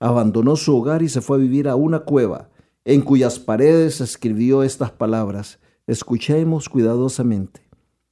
Abandonó 0.00 0.56
su 0.56 0.76
hogar 0.76 1.02
y 1.02 1.08
se 1.08 1.20
fue 1.20 1.36
a 1.36 1.40
vivir 1.40 1.68
a 1.68 1.76
una 1.76 2.00
cueva, 2.00 2.50
en 2.84 3.00
cuyas 3.00 3.38
paredes 3.38 4.00
escribió 4.00 4.64
estas 4.64 4.90
palabras. 4.90 5.60
Escuchemos 5.86 6.68
cuidadosamente. 6.68 7.60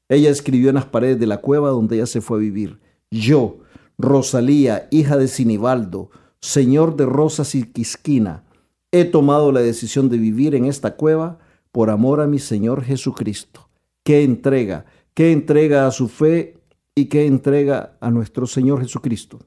Ella 0.09 0.31
escribió 0.31 0.69
en 0.69 0.77
las 0.77 0.87
paredes 0.87 1.19
de 1.19 1.27
la 1.27 1.39
cueva 1.39 1.71
donde 1.71 1.97
ella 1.97 2.07
se 2.07 2.21
fue 2.21 2.39
a 2.39 2.41
vivir. 2.41 2.79
Yo, 3.11 3.59
Rosalía, 3.99 4.87
hija 4.93 5.17
de 5.17 5.27
Sinibaldo, 5.27 6.11
señor 6.41 6.95
de 6.95 7.07
Rosas 7.07 7.57
y 7.57 7.65
Quisquina, 7.65 8.46
he 9.01 9.05
tomado 9.05 9.53
la 9.53 9.61
decisión 9.61 10.09
de 10.09 10.19
vivir 10.19 10.55
en 10.55 10.65
esta 10.65 10.97
cueva 10.97 11.39
por 11.73 11.91
amor 11.91 12.21
a 12.21 12.27
mi 12.27 12.39
Señor 12.39 12.83
Jesucristo. 12.83 13.69
Qué 14.05 14.23
entrega, 14.23 14.87
qué 15.15 15.33
entrega 15.33 15.87
a 15.87 15.91
su 15.91 16.09
fe 16.09 16.59
y 16.95 17.07
qué 17.07 17.27
entrega 17.27 17.97
a 18.01 18.11
nuestro 18.11 18.47
Señor 18.47 18.81
Jesucristo. 18.81 19.41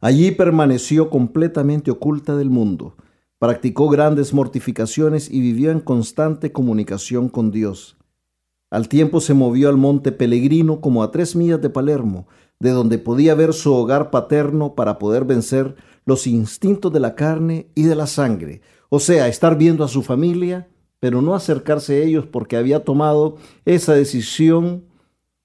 Allí 0.00 0.30
permaneció 0.30 1.10
completamente 1.10 1.90
oculta 1.90 2.36
del 2.36 2.50
mundo 2.50 2.96
practicó 3.42 3.88
grandes 3.88 4.32
mortificaciones 4.32 5.28
y 5.28 5.40
vivió 5.40 5.72
en 5.72 5.80
constante 5.80 6.52
comunicación 6.52 7.28
con 7.28 7.50
Dios. 7.50 7.96
Al 8.70 8.88
tiempo 8.88 9.20
se 9.20 9.34
movió 9.34 9.68
al 9.68 9.76
monte 9.76 10.12
Pellegrino 10.12 10.80
como 10.80 11.02
a 11.02 11.10
tres 11.10 11.34
millas 11.34 11.60
de 11.60 11.68
Palermo, 11.68 12.28
de 12.62 12.70
donde 12.70 12.98
podía 12.98 13.34
ver 13.34 13.54
su 13.54 13.74
hogar 13.74 14.12
paterno 14.12 14.76
para 14.76 15.00
poder 15.00 15.24
vencer 15.24 15.74
los 16.04 16.28
instintos 16.28 16.92
de 16.92 17.00
la 17.00 17.16
carne 17.16 17.66
y 17.74 17.82
de 17.82 17.96
la 17.96 18.06
sangre, 18.06 18.60
o 18.88 19.00
sea, 19.00 19.26
estar 19.26 19.58
viendo 19.58 19.82
a 19.82 19.88
su 19.88 20.04
familia, 20.04 20.68
pero 21.00 21.22
no 21.22 21.34
acercarse 21.34 21.96
a 21.96 22.04
ellos 22.04 22.24
porque 22.24 22.56
había 22.56 22.84
tomado 22.84 23.36
esa 23.64 23.94
decisión 23.94 24.84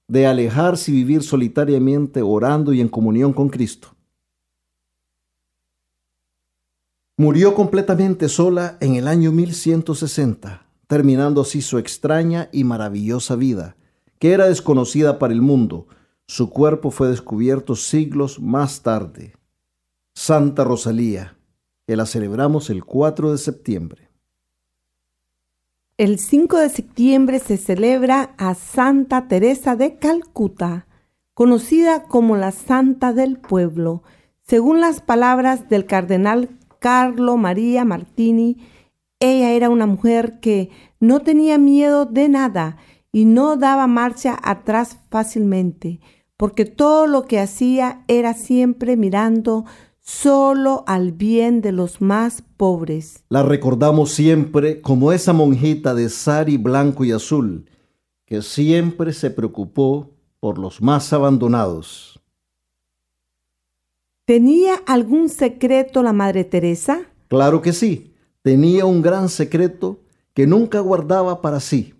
de 0.06 0.28
alejarse 0.28 0.92
y 0.92 0.94
vivir 0.94 1.24
solitariamente 1.24 2.22
orando 2.22 2.72
y 2.72 2.80
en 2.80 2.88
comunión 2.88 3.32
con 3.32 3.48
Cristo. 3.48 3.88
Murió 7.16 7.52
completamente 7.52 8.28
sola 8.28 8.78
en 8.80 8.94
el 8.94 9.08
año 9.08 9.32
1160, 9.32 10.68
terminando 10.86 11.40
así 11.40 11.62
su 11.62 11.78
extraña 11.78 12.48
y 12.52 12.62
maravillosa 12.62 13.34
vida, 13.34 13.74
que 14.20 14.30
era 14.30 14.46
desconocida 14.46 15.18
para 15.18 15.34
el 15.34 15.42
mundo. 15.42 15.88
Su 16.30 16.50
cuerpo 16.50 16.90
fue 16.90 17.08
descubierto 17.08 17.74
siglos 17.74 18.38
más 18.38 18.82
tarde. 18.82 19.32
Santa 20.14 20.62
Rosalía, 20.62 21.38
que 21.86 21.96
la 21.96 22.04
celebramos 22.04 22.68
el 22.68 22.84
4 22.84 23.32
de 23.32 23.38
septiembre. 23.38 24.10
El 25.96 26.18
5 26.18 26.58
de 26.58 26.68
septiembre 26.68 27.38
se 27.38 27.56
celebra 27.56 28.34
a 28.36 28.54
Santa 28.54 29.26
Teresa 29.26 29.74
de 29.74 29.96
Calcuta, 29.96 30.86
conocida 31.32 32.02
como 32.04 32.36
la 32.36 32.52
Santa 32.52 33.14
del 33.14 33.38
Pueblo, 33.38 34.02
según 34.42 34.82
las 34.82 35.00
palabras 35.00 35.70
del 35.70 35.86
cardenal 35.86 36.50
Carlo 36.78 37.38
María 37.38 37.86
Martini, 37.86 38.58
ella 39.18 39.52
era 39.52 39.70
una 39.70 39.86
mujer 39.86 40.40
que 40.40 40.68
no 41.00 41.20
tenía 41.20 41.56
miedo 41.56 42.04
de 42.04 42.28
nada 42.28 42.76
y 43.12 43.24
no 43.24 43.56
daba 43.56 43.86
marcha 43.86 44.38
atrás 44.42 44.98
fácilmente, 45.10 46.00
porque 46.38 46.64
todo 46.64 47.08
lo 47.08 47.26
que 47.26 47.40
hacía 47.40 48.04
era 48.06 48.32
siempre 48.32 48.96
mirando 48.96 49.66
solo 50.00 50.84
al 50.86 51.10
bien 51.12 51.60
de 51.60 51.72
los 51.72 52.00
más 52.00 52.42
pobres. 52.56 53.24
La 53.28 53.42
recordamos 53.42 54.12
siempre 54.12 54.80
como 54.80 55.12
esa 55.12 55.32
monjita 55.32 55.94
de 55.94 56.08
sari 56.08 56.56
blanco 56.56 57.04
y 57.04 57.10
azul, 57.10 57.68
que 58.24 58.40
siempre 58.40 59.12
se 59.12 59.30
preocupó 59.30 60.12
por 60.38 60.58
los 60.58 60.80
más 60.80 61.12
abandonados. 61.12 62.20
¿Tenía 64.24 64.76
algún 64.86 65.28
secreto 65.30 66.04
la 66.04 66.12
Madre 66.12 66.44
Teresa? 66.44 67.00
Claro 67.26 67.60
que 67.62 67.72
sí, 67.72 68.14
tenía 68.42 68.86
un 68.86 69.02
gran 69.02 69.28
secreto 69.28 69.98
que 70.34 70.46
nunca 70.46 70.78
guardaba 70.78 71.42
para 71.42 71.58
sí. 71.58 71.94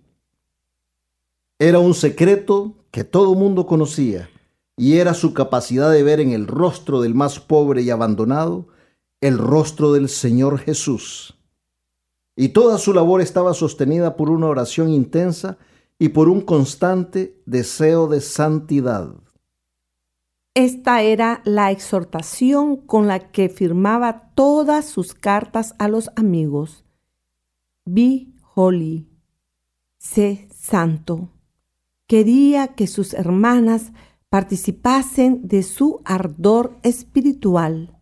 Era 1.59 1.79
un 1.79 1.93
secreto 1.93 2.78
que 2.91 3.03
todo 3.03 3.35
mundo 3.35 3.65
conocía 3.65 4.29
y 4.77 4.97
era 4.97 5.13
su 5.13 5.33
capacidad 5.33 5.91
de 5.91 6.03
ver 6.03 6.19
en 6.19 6.31
el 6.31 6.47
rostro 6.47 7.01
del 7.01 7.13
más 7.13 7.39
pobre 7.39 7.81
y 7.81 7.89
abandonado 7.89 8.67
el 9.21 9.37
rostro 9.37 9.91
del 9.91 10.07
Señor 10.07 10.59
Jesús. 10.59 11.37
Y 12.35 12.49
toda 12.49 12.77
su 12.77 12.93
labor 12.93 13.19
estaba 13.19 13.53
sostenida 13.53 14.15
por 14.15 14.29
una 14.29 14.47
oración 14.47 14.89
intensa 14.89 15.57
y 15.97 16.09
por 16.09 16.29
un 16.29 16.39
constante 16.39 17.41
deseo 17.45 18.07
de 18.07 18.21
santidad. 18.21 19.13
Esta 20.53 21.01
era 21.01 21.41
la 21.43 21.71
exhortación 21.71 22.77
con 22.77 23.07
la 23.07 23.31
que 23.31 23.49
firmaba 23.49 24.31
todas 24.33 24.85
sus 24.85 25.13
cartas 25.13 25.75
a 25.77 25.89
los 25.89 26.09
amigos. 26.15 26.85
Be 27.85 28.27
holy, 28.55 29.09
sé 29.97 30.47
santo. 30.53 31.29
Quería 32.09 32.69
que 32.69 32.87
sus 32.87 33.13
hermanas 33.13 33.91
participasen 34.29 35.47
de 35.47 35.61
su 35.61 36.01
ardor 36.05 36.79
espiritual. 36.81 37.99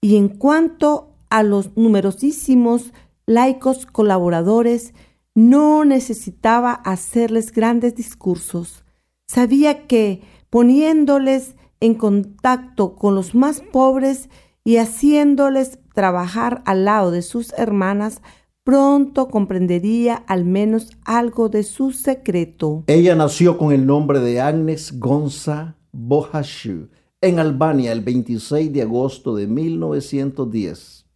Y 0.00 0.14
en 0.14 0.28
cuanto 0.28 1.16
a 1.28 1.42
los 1.42 1.76
numerosísimos 1.76 2.92
laicos 3.26 3.84
colaboradores, 3.84 4.94
no 5.34 5.84
necesitaba 5.84 6.72
hacerles 6.72 7.50
grandes 7.50 7.96
discursos. 7.96 8.84
Sabía 9.26 9.88
que 9.88 10.22
poniéndoles 10.48 11.56
en 11.80 11.94
contacto 11.94 12.94
con 12.94 13.16
los 13.16 13.34
más 13.34 13.60
pobres 13.60 14.28
y 14.62 14.76
haciéndoles 14.76 15.80
trabajar 15.94 16.62
al 16.64 16.84
lado 16.84 17.10
de 17.10 17.22
sus 17.22 17.52
hermanas, 17.54 18.22
pronto 18.64 19.28
comprendería 19.28 20.14
al 20.14 20.44
menos 20.44 20.90
algo 21.04 21.48
de 21.48 21.62
su 21.64 21.92
secreto. 21.92 22.84
Ella 22.86 23.14
nació 23.14 23.58
con 23.58 23.72
el 23.72 23.86
nombre 23.86 24.20
de 24.20 24.40
Agnes 24.40 24.98
Gonza 24.98 25.76
Bohashu 25.90 26.88
en 27.20 27.38
Albania 27.38 27.92
el 27.92 28.00
26 28.00 28.72
de 28.72 28.82
agosto 28.82 29.34
de 29.34 29.46
1910. 29.46 31.06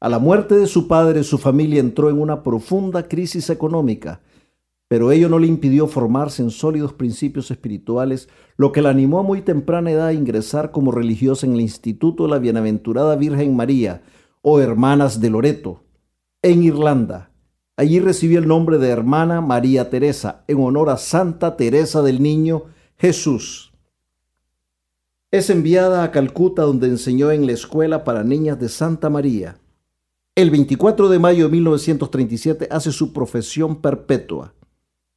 A 0.00 0.08
la 0.08 0.18
muerte 0.18 0.56
de 0.56 0.66
su 0.66 0.88
padre, 0.88 1.24
su 1.24 1.38
familia 1.38 1.80
entró 1.80 2.10
en 2.10 2.20
una 2.20 2.42
profunda 2.42 3.08
crisis 3.08 3.48
económica, 3.48 4.20
pero 4.88 5.10
ello 5.10 5.28
no 5.28 5.38
le 5.38 5.46
impidió 5.46 5.86
formarse 5.88 6.42
en 6.42 6.50
sólidos 6.50 6.92
principios 6.92 7.50
espirituales, 7.50 8.28
lo 8.56 8.72
que 8.72 8.82
la 8.82 8.90
animó 8.90 9.20
a 9.20 9.22
muy 9.22 9.40
temprana 9.40 9.90
edad 9.90 10.08
a 10.08 10.12
ingresar 10.12 10.70
como 10.70 10.92
religiosa 10.92 11.46
en 11.46 11.54
el 11.54 11.60
Instituto 11.60 12.24
de 12.24 12.30
la 12.30 12.38
Bienaventurada 12.38 13.16
Virgen 13.16 13.56
María 13.56 14.02
o 14.42 14.60
Hermanas 14.60 15.20
de 15.20 15.30
Loreto, 15.30 15.85
en 16.46 16.62
Irlanda. 16.62 17.32
Allí 17.76 17.98
recibió 17.98 18.38
el 18.38 18.46
nombre 18.46 18.78
de 18.78 18.88
hermana 18.88 19.40
María 19.40 19.90
Teresa, 19.90 20.44
en 20.46 20.60
honor 20.60 20.90
a 20.90 20.96
Santa 20.96 21.56
Teresa 21.56 22.02
del 22.02 22.22
Niño 22.22 22.66
Jesús. 22.96 23.72
Es 25.32 25.50
enviada 25.50 26.04
a 26.04 26.12
Calcuta, 26.12 26.62
donde 26.62 26.86
enseñó 26.86 27.32
en 27.32 27.46
la 27.46 27.52
escuela 27.52 28.04
para 28.04 28.22
niñas 28.22 28.60
de 28.60 28.68
Santa 28.68 29.10
María. 29.10 29.58
El 30.36 30.50
24 30.50 31.08
de 31.08 31.18
mayo 31.18 31.46
de 31.46 31.50
1937 31.50 32.68
hace 32.70 32.92
su 32.92 33.12
profesión 33.12 33.82
perpetua. 33.82 34.54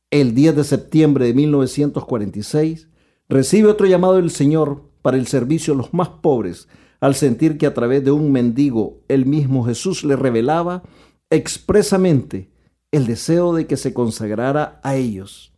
El 0.10 0.34
10 0.34 0.56
de 0.56 0.64
septiembre 0.64 1.26
de 1.26 1.36
1946 1.36 2.88
recibe 3.30 3.70
otro 3.70 3.86
llamado 3.86 4.16
del 4.16 4.32
Señor 4.32 4.82
para 5.04 5.18
el 5.18 5.28
servicio 5.28 5.76
a 5.76 5.78
los 5.78 5.94
más 5.94 6.10
pobres, 6.10 6.68
al 7.00 7.14
sentir 7.14 7.60
que 7.60 7.68
a 7.68 7.74
través 7.76 8.04
de 8.04 8.12
un 8.12 8.32
mendigo 8.32 9.04
el 9.08 9.28
mismo 9.28 9.64
Jesús 9.64 10.04
le 10.04 10.16
revelaba 10.16 10.84
expresamente 11.30 12.50
el 12.92 13.06
deseo 13.06 13.54
de 13.54 13.68
que 13.68 13.78
se 13.78 13.94
consagrara 13.94 14.80
a 14.84 14.96
ellos. 14.96 15.54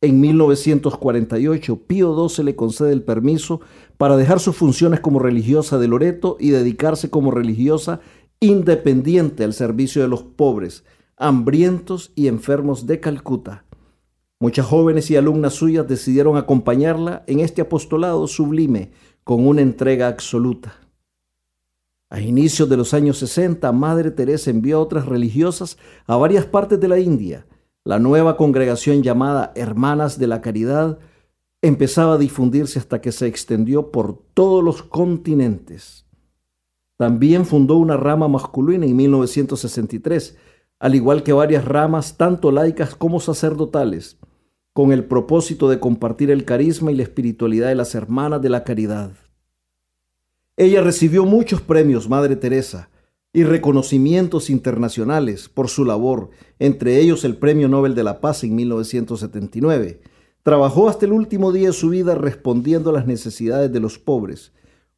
En 0.00 0.20
1948, 0.20 1.86
Pío 1.86 2.28
XII 2.28 2.44
le 2.44 2.56
concede 2.56 2.92
el 2.92 3.02
permiso 3.02 3.60
para 3.96 4.16
dejar 4.16 4.40
sus 4.40 4.56
funciones 4.56 5.00
como 5.00 5.18
religiosa 5.18 5.78
de 5.78 5.88
Loreto 5.88 6.36
y 6.38 6.50
dedicarse 6.50 7.08
como 7.08 7.30
religiosa 7.30 8.00
independiente 8.40 9.42
al 9.44 9.54
servicio 9.54 10.02
de 10.02 10.08
los 10.08 10.22
pobres, 10.22 10.84
hambrientos 11.16 12.12
y 12.14 12.28
enfermos 12.28 12.86
de 12.86 13.00
Calcuta. 13.00 13.64
Muchas 14.38 14.66
jóvenes 14.66 15.10
y 15.10 15.16
alumnas 15.16 15.54
suyas 15.54 15.88
decidieron 15.88 16.36
acompañarla 16.36 17.24
en 17.26 17.40
este 17.40 17.62
apostolado 17.62 18.26
sublime 18.26 18.90
con 19.24 19.46
una 19.46 19.62
entrega 19.62 20.08
absoluta. 20.08 20.85
A 22.08 22.20
inicios 22.20 22.68
de 22.68 22.76
los 22.76 22.94
años 22.94 23.18
60, 23.18 23.70
Madre 23.72 24.12
Teresa 24.12 24.50
envió 24.50 24.78
a 24.78 24.80
otras 24.80 25.06
religiosas 25.06 25.76
a 26.06 26.16
varias 26.16 26.46
partes 26.46 26.78
de 26.78 26.86
la 26.86 27.00
India. 27.00 27.46
La 27.84 27.98
nueva 27.98 28.36
congregación 28.36 29.02
llamada 29.02 29.52
Hermanas 29.56 30.16
de 30.18 30.28
la 30.28 30.40
Caridad 30.40 30.98
empezaba 31.62 32.14
a 32.14 32.18
difundirse 32.18 32.78
hasta 32.78 33.00
que 33.00 33.10
se 33.10 33.26
extendió 33.26 33.90
por 33.90 34.22
todos 34.34 34.62
los 34.62 34.84
continentes. 34.84 36.06
También 36.96 37.44
fundó 37.44 37.76
una 37.76 37.96
rama 37.96 38.28
masculina 38.28 38.86
en 38.86 38.94
1963, 38.94 40.36
al 40.78 40.94
igual 40.94 41.24
que 41.24 41.32
varias 41.32 41.64
ramas 41.64 42.16
tanto 42.16 42.52
laicas 42.52 42.94
como 42.94 43.18
sacerdotales, 43.18 44.18
con 44.72 44.92
el 44.92 45.04
propósito 45.04 45.68
de 45.68 45.80
compartir 45.80 46.30
el 46.30 46.44
carisma 46.44 46.92
y 46.92 46.94
la 46.94 47.02
espiritualidad 47.02 47.68
de 47.68 47.74
las 47.74 47.94
hermanas 47.96 48.40
de 48.42 48.50
la 48.50 48.62
caridad. 48.62 49.25
Ella 50.58 50.80
recibió 50.80 51.26
muchos 51.26 51.60
premios, 51.60 52.08
Madre 52.08 52.34
Teresa, 52.34 52.88
y 53.34 53.44
reconocimientos 53.44 54.48
internacionales 54.48 55.50
por 55.50 55.68
su 55.68 55.84
labor, 55.84 56.30
entre 56.58 56.98
ellos 56.98 57.24
el 57.24 57.36
Premio 57.36 57.68
Nobel 57.68 57.94
de 57.94 58.02
la 58.02 58.22
Paz 58.22 58.42
en 58.44 58.54
1979. 58.54 60.00
Trabajó 60.42 60.88
hasta 60.88 61.04
el 61.04 61.12
último 61.12 61.52
día 61.52 61.66
de 61.66 61.74
su 61.74 61.90
vida 61.90 62.14
respondiendo 62.14 62.88
a 62.88 62.94
las 62.94 63.06
necesidades 63.06 63.70
de 63.70 63.80
los 63.80 63.98
pobres. 63.98 64.52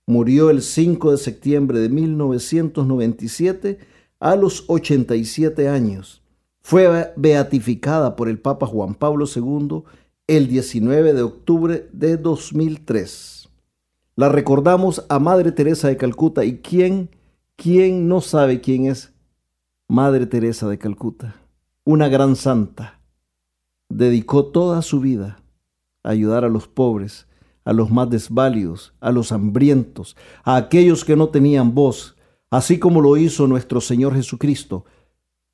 Murió 0.06 0.50
el 0.50 0.62
5 0.62 1.10
de 1.10 1.16
septiembre 1.16 1.80
de 1.80 1.88
1997 1.88 3.78
a 4.20 4.36
los 4.36 4.64
87 4.68 5.68
años. 5.68 6.22
Fue 6.60 7.12
beatificada 7.16 8.14
por 8.14 8.28
el 8.28 8.38
Papa 8.38 8.66
Juan 8.66 8.94
Pablo 8.94 9.24
II 9.26 9.82
el 10.28 10.46
19 10.46 11.14
de 11.14 11.22
octubre 11.22 11.88
de 11.92 12.16
2003. 12.16 13.47
La 14.18 14.28
recordamos 14.28 15.06
a 15.08 15.20
Madre 15.20 15.52
Teresa 15.52 15.86
de 15.86 15.96
Calcuta. 15.96 16.44
¿Y 16.44 16.58
quién, 16.58 17.08
quién 17.54 18.08
no 18.08 18.20
sabe 18.20 18.60
quién 18.60 18.86
es 18.86 19.12
Madre 19.86 20.26
Teresa 20.26 20.66
de 20.68 20.76
Calcuta? 20.76 21.36
Una 21.84 22.08
gran 22.08 22.34
santa. 22.34 22.98
Dedicó 23.88 24.46
toda 24.46 24.82
su 24.82 24.98
vida 24.98 25.40
a 26.02 26.10
ayudar 26.10 26.44
a 26.44 26.48
los 26.48 26.66
pobres, 26.66 27.28
a 27.64 27.72
los 27.72 27.92
más 27.92 28.10
desválidos, 28.10 28.92
a 28.98 29.12
los 29.12 29.30
hambrientos, 29.30 30.16
a 30.42 30.56
aquellos 30.56 31.04
que 31.04 31.14
no 31.14 31.28
tenían 31.28 31.76
voz, 31.76 32.16
así 32.50 32.80
como 32.80 33.00
lo 33.00 33.16
hizo 33.16 33.46
nuestro 33.46 33.80
Señor 33.80 34.16
Jesucristo. 34.16 34.84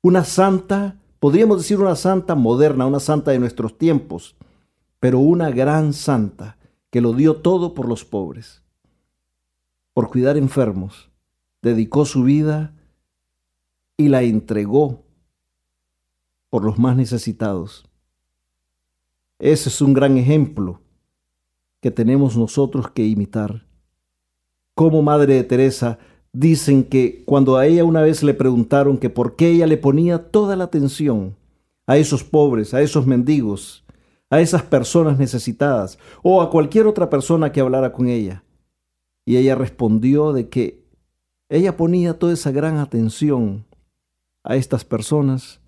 Una 0.01 0.23
santa, 0.23 0.97
podríamos 1.19 1.59
decir 1.59 1.79
una 1.79 1.95
santa 1.95 2.33
moderna, 2.33 2.87
una 2.87 2.99
santa 2.99 3.29
de 3.29 3.37
nuestros 3.37 3.77
tiempos, 3.77 4.35
pero 4.99 5.19
una 5.19 5.51
gran 5.51 5.93
santa 5.93 6.57
que 6.95 7.01
lo 7.01 7.11
dio 7.11 7.35
todo 7.35 7.73
por 7.73 7.89
los 7.89 8.05
pobres, 8.05 8.63
por 9.91 10.09
cuidar 10.09 10.37
enfermos, 10.37 11.09
dedicó 11.61 12.05
su 12.05 12.23
vida 12.23 12.73
y 13.97 14.07
la 14.07 14.23
entregó 14.23 15.03
por 16.49 16.63
los 16.63 16.79
más 16.79 16.95
necesitados. 16.95 17.83
Ese 19.39 19.67
es 19.67 19.81
un 19.81 19.93
gran 19.93 20.17
ejemplo 20.17 20.79
que 21.81 21.91
tenemos 21.91 22.37
nosotros 22.37 22.89
que 22.91 23.05
imitar. 23.05 23.65
Como 24.73 25.01
Madre 25.01 25.33
de 25.33 25.43
Teresa 25.43 25.99
dicen 26.31 26.85
que 26.85 27.25
cuando 27.25 27.57
a 27.57 27.67
ella 27.67 27.83
una 27.83 28.03
vez 28.03 28.23
le 28.23 28.33
preguntaron 28.33 28.97
que 28.97 29.09
por 29.09 29.35
qué 29.35 29.49
ella 29.49 29.67
le 29.67 29.75
ponía 29.75 30.31
toda 30.31 30.55
la 30.55 30.63
atención 30.63 31.35
a 31.87 31.97
esos 31.97 32.23
pobres, 32.23 32.73
a 32.73 32.81
esos 32.81 33.05
mendigos, 33.05 33.84
a 34.29 34.41
esas 34.41 34.63
personas 34.63 35.17
necesitadas 35.17 35.97
o 36.23 36.41
a 36.41 36.49
cualquier 36.49 36.87
otra 36.87 37.09
persona 37.09 37.51
que 37.51 37.61
hablara 37.61 37.91
con 37.91 38.07
ella. 38.07 38.43
Y 39.25 39.37
ella 39.37 39.55
respondió 39.55 40.33
de 40.33 40.49
que 40.49 40.83
ella 41.49 41.77
ponía 41.77 42.17
toda 42.17 42.33
esa 42.33 42.51
gran 42.51 42.77
atención 42.77 43.65
a 44.43 44.55
estas 44.55 44.83
personas 44.85 45.59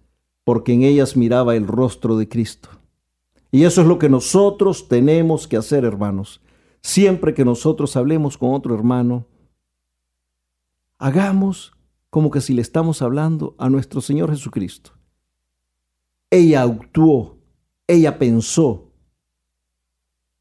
porque 0.43 0.73
en 0.73 0.83
ellas 0.83 1.17
miraba 1.17 1.55
el 1.55 1.67
rostro 1.67 2.17
de 2.17 2.29
Cristo. 2.29 2.69
Y 3.51 3.63
eso 3.63 3.81
es 3.81 3.87
lo 3.87 3.99
que 3.99 4.09
nosotros 4.09 4.87
tenemos 4.87 5.47
que 5.47 5.57
hacer, 5.57 5.83
hermanos. 5.83 6.41
Siempre 6.81 7.33
que 7.33 7.45
nosotros 7.45 7.95
hablemos 7.95 8.37
con 8.37 8.53
otro 8.53 8.75
hermano, 8.75 9.25
hagamos 10.97 11.73
como 12.09 12.31
que 12.31 12.41
si 12.41 12.53
le 12.53 12.61
estamos 12.61 13.01
hablando 13.01 13.55
a 13.57 13.69
nuestro 13.69 14.01
Señor 14.01 14.29
Jesucristo. 14.31 14.91
Ella 16.29 16.63
actuó, 16.63 17.36
ella 17.87 18.19
pensó 18.19 18.91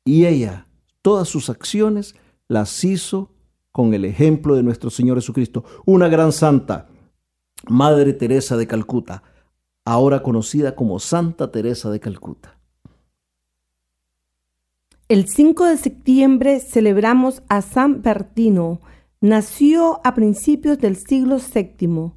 y 0.04 0.26
ella, 0.26 0.66
todas 1.02 1.28
sus 1.28 1.50
acciones 1.50 2.14
las 2.48 2.84
hizo 2.84 3.32
con 3.72 3.92
el 3.94 4.04
ejemplo 4.04 4.54
de 4.54 4.62
nuestro 4.62 4.90
Señor 4.90 5.18
Jesucristo. 5.18 5.64
Una 5.84 6.08
gran 6.08 6.32
santa, 6.32 6.88
Madre 7.68 8.12
Teresa 8.12 8.56
de 8.56 8.66
Calcuta, 8.66 9.22
ahora 9.84 10.22
conocida 10.22 10.74
como 10.74 10.98
Santa 10.98 11.50
Teresa 11.50 11.90
de 11.90 12.00
Calcuta. 12.00 12.58
El 15.08 15.28
5 15.28 15.66
de 15.66 15.76
septiembre 15.76 16.60
celebramos 16.60 17.42
a 17.48 17.62
San 17.62 18.02
Bertino. 18.02 18.80
Nació 19.20 20.00
a 20.04 20.14
principios 20.14 20.78
del 20.78 20.96
siglo 20.96 21.38
VII 21.38 22.12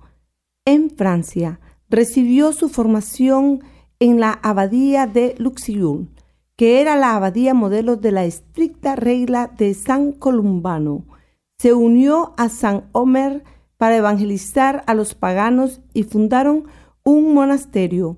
en 0.65 0.89
Francia. 0.89 1.59
Recibió 1.89 2.51
su 2.51 2.69
formación 2.69 3.61
en 3.61 3.78
la 3.99 4.31
abadía 4.31 5.07
de 5.07 5.35
Luxeuil, 5.37 6.09
que 6.55 6.81
era 6.81 6.95
la 6.95 7.15
abadía 7.15 7.53
modelo 7.53 7.97
de 7.97 8.11
la 8.11 8.25
estricta 8.25 8.95
regla 8.95 9.51
de 9.57 9.73
San 9.73 10.11
Columbano. 10.11 11.05
Se 11.57 11.73
unió 11.73 12.33
a 12.37 12.49
San 12.49 12.85
Omer 12.91 13.43
para 13.77 13.97
evangelizar 13.97 14.83
a 14.87 14.93
los 14.93 15.15
paganos 15.15 15.81
y 15.93 16.03
fundaron 16.03 16.65
un 17.03 17.33
monasterio. 17.33 18.17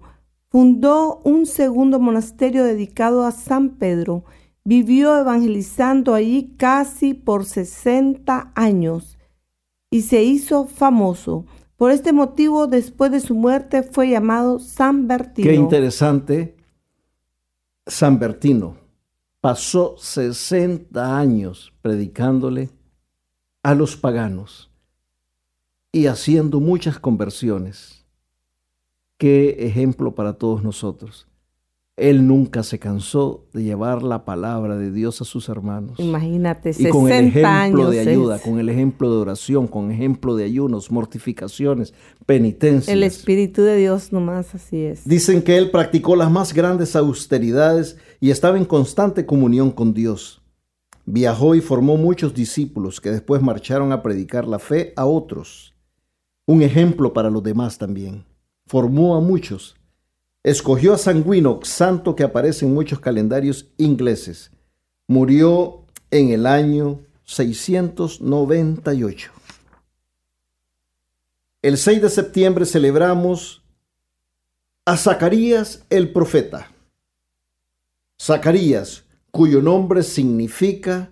Fundó 0.49 1.21
un 1.23 1.45
segundo 1.45 1.99
monasterio 1.99 2.63
dedicado 2.63 3.25
a 3.25 3.31
San 3.31 3.69
Pedro 3.69 4.23
Vivió 4.63 5.17
evangelizando 5.17 6.13
allí 6.13 6.53
casi 6.55 7.15
por 7.15 7.45
60 7.45 8.51
años 8.53 9.17
y 9.89 10.03
se 10.03 10.23
hizo 10.23 10.67
famoso. 10.67 11.45
Por 11.81 11.89
este 11.89 12.13
motivo, 12.13 12.67
después 12.67 13.11
de 13.11 13.19
su 13.19 13.33
muerte, 13.33 13.81
fue 13.81 14.11
llamado 14.11 14.59
San 14.59 15.07
Bertino. 15.07 15.49
Qué 15.49 15.55
interesante. 15.55 16.55
San 17.87 18.19
Bertino 18.19 18.77
pasó 19.39 19.95
60 19.97 21.17
años 21.17 21.73
predicándole 21.81 22.69
a 23.63 23.73
los 23.73 23.95
paganos 23.97 24.69
y 25.91 26.05
haciendo 26.05 26.59
muchas 26.59 26.99
conversiones. 26.99 28.05
Qué 29.17 29.65
ejemplo 29.65 30.13
para 30.13 30.33
todos 30.33 30.61
nosotros. 30.61 31.25
Él 31.97 32.25
nunca 32.25 32.63
se 32.63 32.79
cansó 32.79 33.45
de 33.53 33.63
llevar 33.63 34.01
la 34.01 34.23
palabra 34.23 34.77
de 34.77 34.91
Dios 34.91 35.21
a 35.21 35.25
sus 35.25 35.49
hermanos. 35.49 35.99
Imagínate, 35.99 36.71
y 36.77 36.89
con 36.89 37.11
el 37.11 37.27
ejemplo 37.27 37.89
de 37.91 37.99
ayuda, 37.99 38.37
es. 38.37 38.41
con 38.41 38.59
el 38.59 38.69
ejemplo 38.69 39.11
de 39.11 39.17
oración, 39.17 39.67
con 39.67 39.91
ejemplo 39.91 40.35
de 40.35 40.45
ayunos, 40.45 40.89
mortificaciones, 40.89 41.93
penitencias. 42.25 42.87
El 42.87 43.03
Espíritu 43.03 43.61
de 43.61 43.75
Dios 43.75 44.13
nomás 44.13 44.55
así 44.55 44.77
es. 44.77 45.07
Dicen 45.07 45.41
que 45.41 45.57
él 45.57 45.69
practicó 45.69 46.15
las 46.15 46.31
más 46.31 46.53
grandes 46.53 46.95
austeridades 46.95 47.97
y 48.19 48.31
estaba 48.31 48.57
en 48.57 48.65
constante 48.65 49.25
comunión 49.25 49.69
con 49.69 49.93
Dios. 49.93 50.41
Viajó 51.05 51.55
y 51.55 51.61
formó 51.61 51.97
muchos 51.97 52.33
discípulos 52.33 53.01
que 53.01 53.11
después 53.11 53.41
marcharon 53.41 53.91
a 53.91 54.01
predicar 54.01 54.47
la 54.47 54.59
fe 54.59 54.93
a 54.95 55.05
otros. 55.05 55.75
Un 56.45 56.61
ejemplo 56.61 57.11
para 57.11 57.29
los 57.29 57.43
demás 57.43 57.77
también. 57.77 58.23
Formó 58.65 59.15
a 59.15 59.19
muchos 59.19 59.75
Escogió 60.43 60.93
a 60.93 60.97
Sanguino, 60.97 61.59
santo 61.61 62.15
que 62.15 62.23
aparece 62.23 62.65
en 62.65 62.73
muchos 62.73 62.99
calendarios 62.99 63.67
ingleses. 63.77 64.49
Murió 65.07 65.85
en 66.09 66.31
el 66.31 66.47
año 66.47 67.01
698. 67.25 69.31
El 71.61 71.77
6 71.77 72.01
de 72.01 72.09
septiembre 72.09 72.65
celebramos 72.65 73.63
a 74.83 74.97
Zacarías 74.97 75.85
el 75.91 76.11
profeta. 76.11 76.71
Zacarías, 78.19 79.03
cuyo 79.29 79.61
nombre 79.61 80.01
significa 80.01 81.11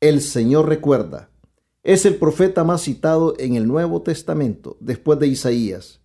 el 0.00 0.22
Señor 0.22 0.66
recuerda, 0.66 1.28
es 1.82 2.06
el 2.06 2.16
profeta 2.16 2.64
más 2.64 2.82
citado 2.82 3.34
en 3.38 3.54
el 3.54 3.66
Nuevo 3.66 4.00
Testamento, 4.00 4.78
después 4.80 5.18
de 5.18 5.26
Isaías 5.26 6.00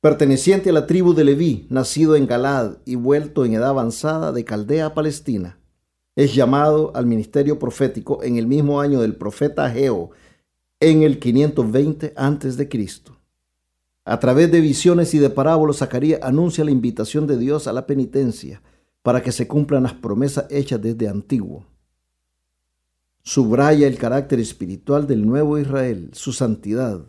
perteneciente 0.00 0.70
a 0.70 0.72
la 0.72 0.86
tribu 0.86 1.14
de 1.14 1.24
Leví, 1.24 1.66
nacido 1.70 2.16
en 2.16 2.26
Galad 2.26 2.78
y 2.84 2.94
vuelto 2.96 3.44
en 3.44 3.54
edad 3.54 3.70
avanzada 3.70 4.32
de 4.32 4.44
Caldea 4.44 4.94
Palestina. 4.94 5.58
Es 6.14 6.34
llamado 6.34 6.92
al 6.94 7.06
ministerio 7.06 7.58
profético 7.58 8.22
en 8.22 8.36
el 8.36 8.46
mismo 8.46 8.80
año 8.80 9.00
del 9.00 9.16
profeta 9.16 9.66
Ageo, 9.66 10.10
en 10.80 11.02
el 11.02 11.18
520 11.18 12.12
a.C. 12.16 12.68
A 14.04 14.20
través 14.20 14.52
de 14.52 14.60
visiones 14.60 15.14
y 15.14 15.18
de 15.18 15.30
parábolas, 15.30 15.78
Zacarías 15.78 16.20
anuncia 16.22 16.64
la 16.64 16.70
invitación 16.70 17.26
de 17.26 17.36
Dios 17.36 17.66
a 17.66 17.72
la 17.72 17.86
penitencia 17.86 18.62
para 19.02 19.22
que 19.22 19.32
se 19.32 19.48
cumplan 19.48 19.82
las 19.82 19.94
promesas 19.94 20.46
hechas 20.50 20.80
desde 20.80 21.08
antiguo. 21.08 21.66
Subraya 23.22 23.88
el 23.88 23.98
carácter 23.98 24.38
espiritual 24.38 25.06
del 25.06 25.26
nuevo 25.26 25.58
Israel, 25.58 26.10
su 26.12 26.32
santidad, 26.32 27.04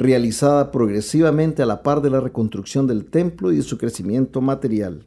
realizada 0.00 0.72
progresivamente 0.72 1.62
a 1.62 1.66
la 1.66 1.82
par 1.82 2.00
de 2.00 2.08
la 2.08 2.20
reconstrucción 2.20 2.86
del 2.86 3.04
templo 3.04 3.52
y 3.52 3.56
de 3.56 3.62
su 3.62 3.76
crecimiento 3.76 4.40
material. 4.40 5.04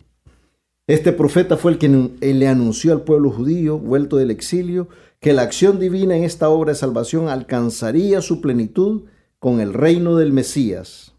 Este 0.86 1.12
profeta 1.12 1.58
fue 1.58 1.72
el 1.72 1.78
que 1.80 1.90
le 1.90 2.48
anunció 2.48 2.94
al 2.94 3.02
pueblo 3.02 3.32
judío, 3.32 3.80
vuelto 3.80 4.18
del 4.18 4.30
exilio, 4.30 4.90
que 5.20 5.34
la 5.34 5.42
acción 5.42 5.80
divina 5.80 6.16
en 6.16 6.24
esta 6.24 6.48
obra 6.50 6.74
de 6.74 6.78
salvación 6.78 7.28
alcanzaría 7.28 8.22
su 8.22 8.40
plenitud 8.40 9.06
con 9.40 9.62
el 9.62 9.74
reino 9.74 10.16
del 10.16 10.32
Mesías. 10.32 11.16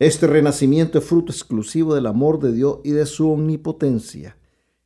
Este 0.00 0.26
renacimiento 0.26 0.98
es 0.98 1.04
fruto 1.04 1.30
exclusivo 1.30 1.94
del 1.94 2.06
amor 2.06 2.40
de 2.40 2.52
Dios 2.52 2.78
y 2.82 2.90
de 2.90 3.06
su 3.06 3.30
omnipotencia. 3.30 4.36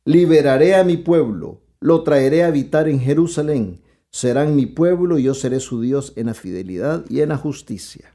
Liberaré 0.05 0.75
a 0.75 0.83
mi 0.83 0.97
pueblo, 0.97 1.61
lo 1.79 2.03
traeré 2.03 2.43
a 2.43 2.47
habitar 2.47 2.87
en 2.87 2.99
Jerusalén, 2.99 3.81
serán 4.11 4.55
mi 4.55 4.65
pueblo 4.65 5.19
y 5.19 5.23
yo 5.23 5.33
seré 5.33 5.59
su 5.59 5.81
Dios 5.81 6.13
en 6.15 6.27
la 6.27 6.33
fidelidad 6.33 7.05
y 7.09 7.21
en 7.21 7.29
la 7.29 7.37
justicia. 7.37 8.13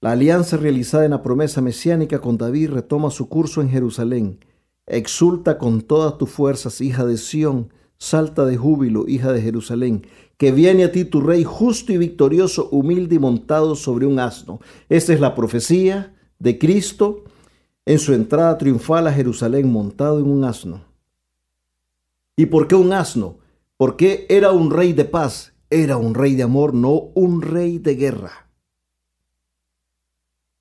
La 0.00 0.12
alianza 0.12 0.56
realizada 0.56 1.04
en 1.04 1.10
la 1.10 1.22
promesa 1.22 1.60
mesiánica 1.60 2.20
con 2.20 2.38
David 2.38 2.70
retoma 2.70 3.10
su 3.10 3.28
curso 3.28 3.60
en 3.62 3.68
Jerusalén. 3.68 4.38
Exulta 4.86 5.58
con 5.58 5.82
todas 5.82 6.16
tus 6.18 6.30
fuerzas, 6.30 6.80
hija 6.80 7.04
de 7.04 7.16
Sión, 7.16 7.72
salta 7.98 8.46
de 8.46 8.56
júbilo, 8.56 9.08
hija 9.08 9.32
de 9.32 9.42
Jerusalén, 9.42 10.06
que 10.36 10.52
viene 10.52 10.84
a 10.84 10.92
ti 10.92 11.04
tu 11.04 11.20
rey 11.20 11.42
justo 11.42 11.92
y 11.92 11.98
victorioso, 11.98 12.68
humilde 12.70 13.16
y 13.16 13.18
montado 13.18 13.74
sobre 13.74 14.06
un 14.06 14.20
asno. 14.20 14.60
Esta 14.88 15.12
es 15.12 15.20
la 15.20 15.34
profecía 15.34 16.14
de 16.38 16.58
Cristo 16.58 17.24
en 17.84 17.98
su 17.98 18.14
entrada 18.14 18.56
triunfal 18.56 19.08
a 19.08 19.12
Jerusalén 19.12 19.70
montado 19.72 20.20
en 20.20 20.30
un 20.30 20.44
asno. 20.44 20.87
¿Y 22.38 22.46
por 22.46 22.68
qué 22.68 22.76
un 22.76 22.92
asno? 22.92 23.40
Porque 23.76 24.24
era 24.28 24.52
un 24.52 24.70
rey 24.70 24.92
de 24.92 25.04
paz, 25.04 25.54
era 25.70 25.96
un 25.96 26.14
rey 26.14 26.36
de 26.36 26.44
amor, 26.44 26.72
no 26.72 27.10
un 27.16 27.42
rey 27.42 27.80
de 27.80 27.96
guerra. 27.96 28.48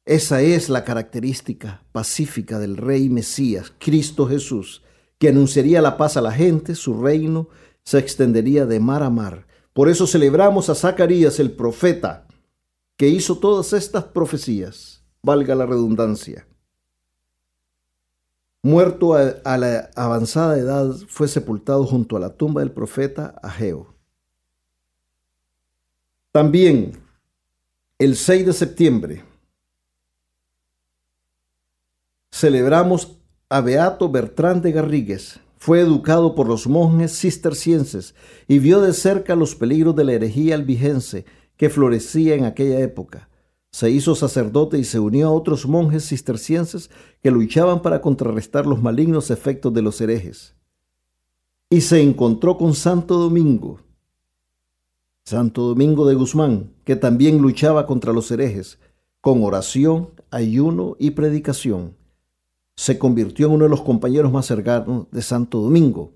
Esa 0.04 0.42
es 0.42 0.70
la 0.70 0.84
característica 0.84 1.84
pacífica 1.92 2.58
del 2.58 2.78
rey 2.78 3.10
Mesías, 3.10 3.72
Cristo 3.78 4.28
Jesús, 4.28 4.82
que 5.20 5.30
anunciaría 5.30 5.80
la 5.84 5.98
paz 5.98 6.18
a 6.18 6.22
la 6.22 6.32
gente, 6.32 6.74
su 6.74 7.00
reino 7.00 7.50
se 7.84 8.00
extendería 8.00 8.66
de 8.66 8.80
mar 8.80 9.04
a 9.04 9.12
mar. 9.12 9.46
Por 9.74 9.88
eso 9.88 10.08
celebramos 10.08 10.72
a 10.72 10.76
Zacarías 10.76 11.40
el 11.40 11.52
profeta, 11.52 12.26
que 12.98 13.08
hizo 13.08 13.38
todas 13.38 13.74
estas 13.74 14.06
profecías, 14.06 15.04
valga 15.22 15.54
la 15.54 15.68
redundancia. 15.68 16.48
Muerto 18.63 19.13
a, 19.13 19.58
la 19.58 19.89
avanzada 19.96 20.58
edad, 20.58 20.93
fue 21.08 21.28
sepultado 21.28 21.86
junto 21.86 22.17
a 22.17 22.20
la 22.20 22.34
tumba 22.34 22.62
del 22.62 22.72
profeta 22.72 23.36
Ageo. 23.41 23.93
También 26.32 26.93
El 27.98 28.15
6 28.15 28.46
de 28.46 28.54
septiembre 28.54 29.24
celebramos 32.32 33.17
a 33.50 33.62
Beato 33.62 34.10
Bertrán 34.10 34.62
de 34.62 34.72
Garrigues. 34.72 35.39
Fue 35.58 35.80
educado 35.80 36.36
por 36.36 36.48
los 36.48 36.67
monjes 36.67 37.20
cistercienses 37.20 38.13
y 38.48 38.60
vio 38.60 38.82
de 38.82 38.93
cerca 38.93 39.36
los 39.36 39.56
peligros 39.56 39.96
de 39.96 40.04
la 40.04 40.13
herejía 40.13 40.54
albigense 40.54 41.26
que 41.58 41.70
florecía 41.70 42.36
en 42.36 42.46
aquella 42.46 42.80
época. 42.80 43.30
Se 43.71 43.89
hizo 43.91 44.15
sacerdote 44.15 44.77
y 44.77 44.84
se 44.84 44.99
unió 44.99 45.27
a 45.27 45.32
otros 45.32 45.67
monjes 45.67 46.08
cistercienses 46.08 46.89
que 47.21 47.32
luchaban 47.32 47.82
para 47.82 48.01
contrarrestar 48.01 48.65
los 48.65 48.82
malignos 48.82 49.30
efectos 49.30 49.73
de 49.73 49.82
los 49.82 49.99
herejes. 50.01 50.56
Y 51.69 51.82
se 51.82 52.01
encontró 52.01 52.58
con 52.58 52.73
Santo 52.73 53.17
Domingo, 53.17 53.80
Santo 55.25 55.63
Domingo 55.63 56.08
de 56.08 56.15
Guzmán, 56.15 56.71
que 56.86 56.95
también 56.95 57.39
luchaba 57.39 57.86
contra 57.86 58.13
los 58.13 58.32
herejes, 58.32 58.80
con 59.19 59.43
oración, 59.43 60.12
ayuno 60.32 60.95
y 60.99 61.12
predicación. 61.12 61.97
Se 62.77 62.97
convirtió 62.97 63.47
en 63.47 63.53
uno 63.56 63.65
de 63.65 63.69
los 63.69 63.82
compañeros 63.82 64.32
más 64.32 64.45
cercanos 64.45 65.08
de 65.12 65.21
Santo 65.21 65.60
Domingo. 65.60 66.13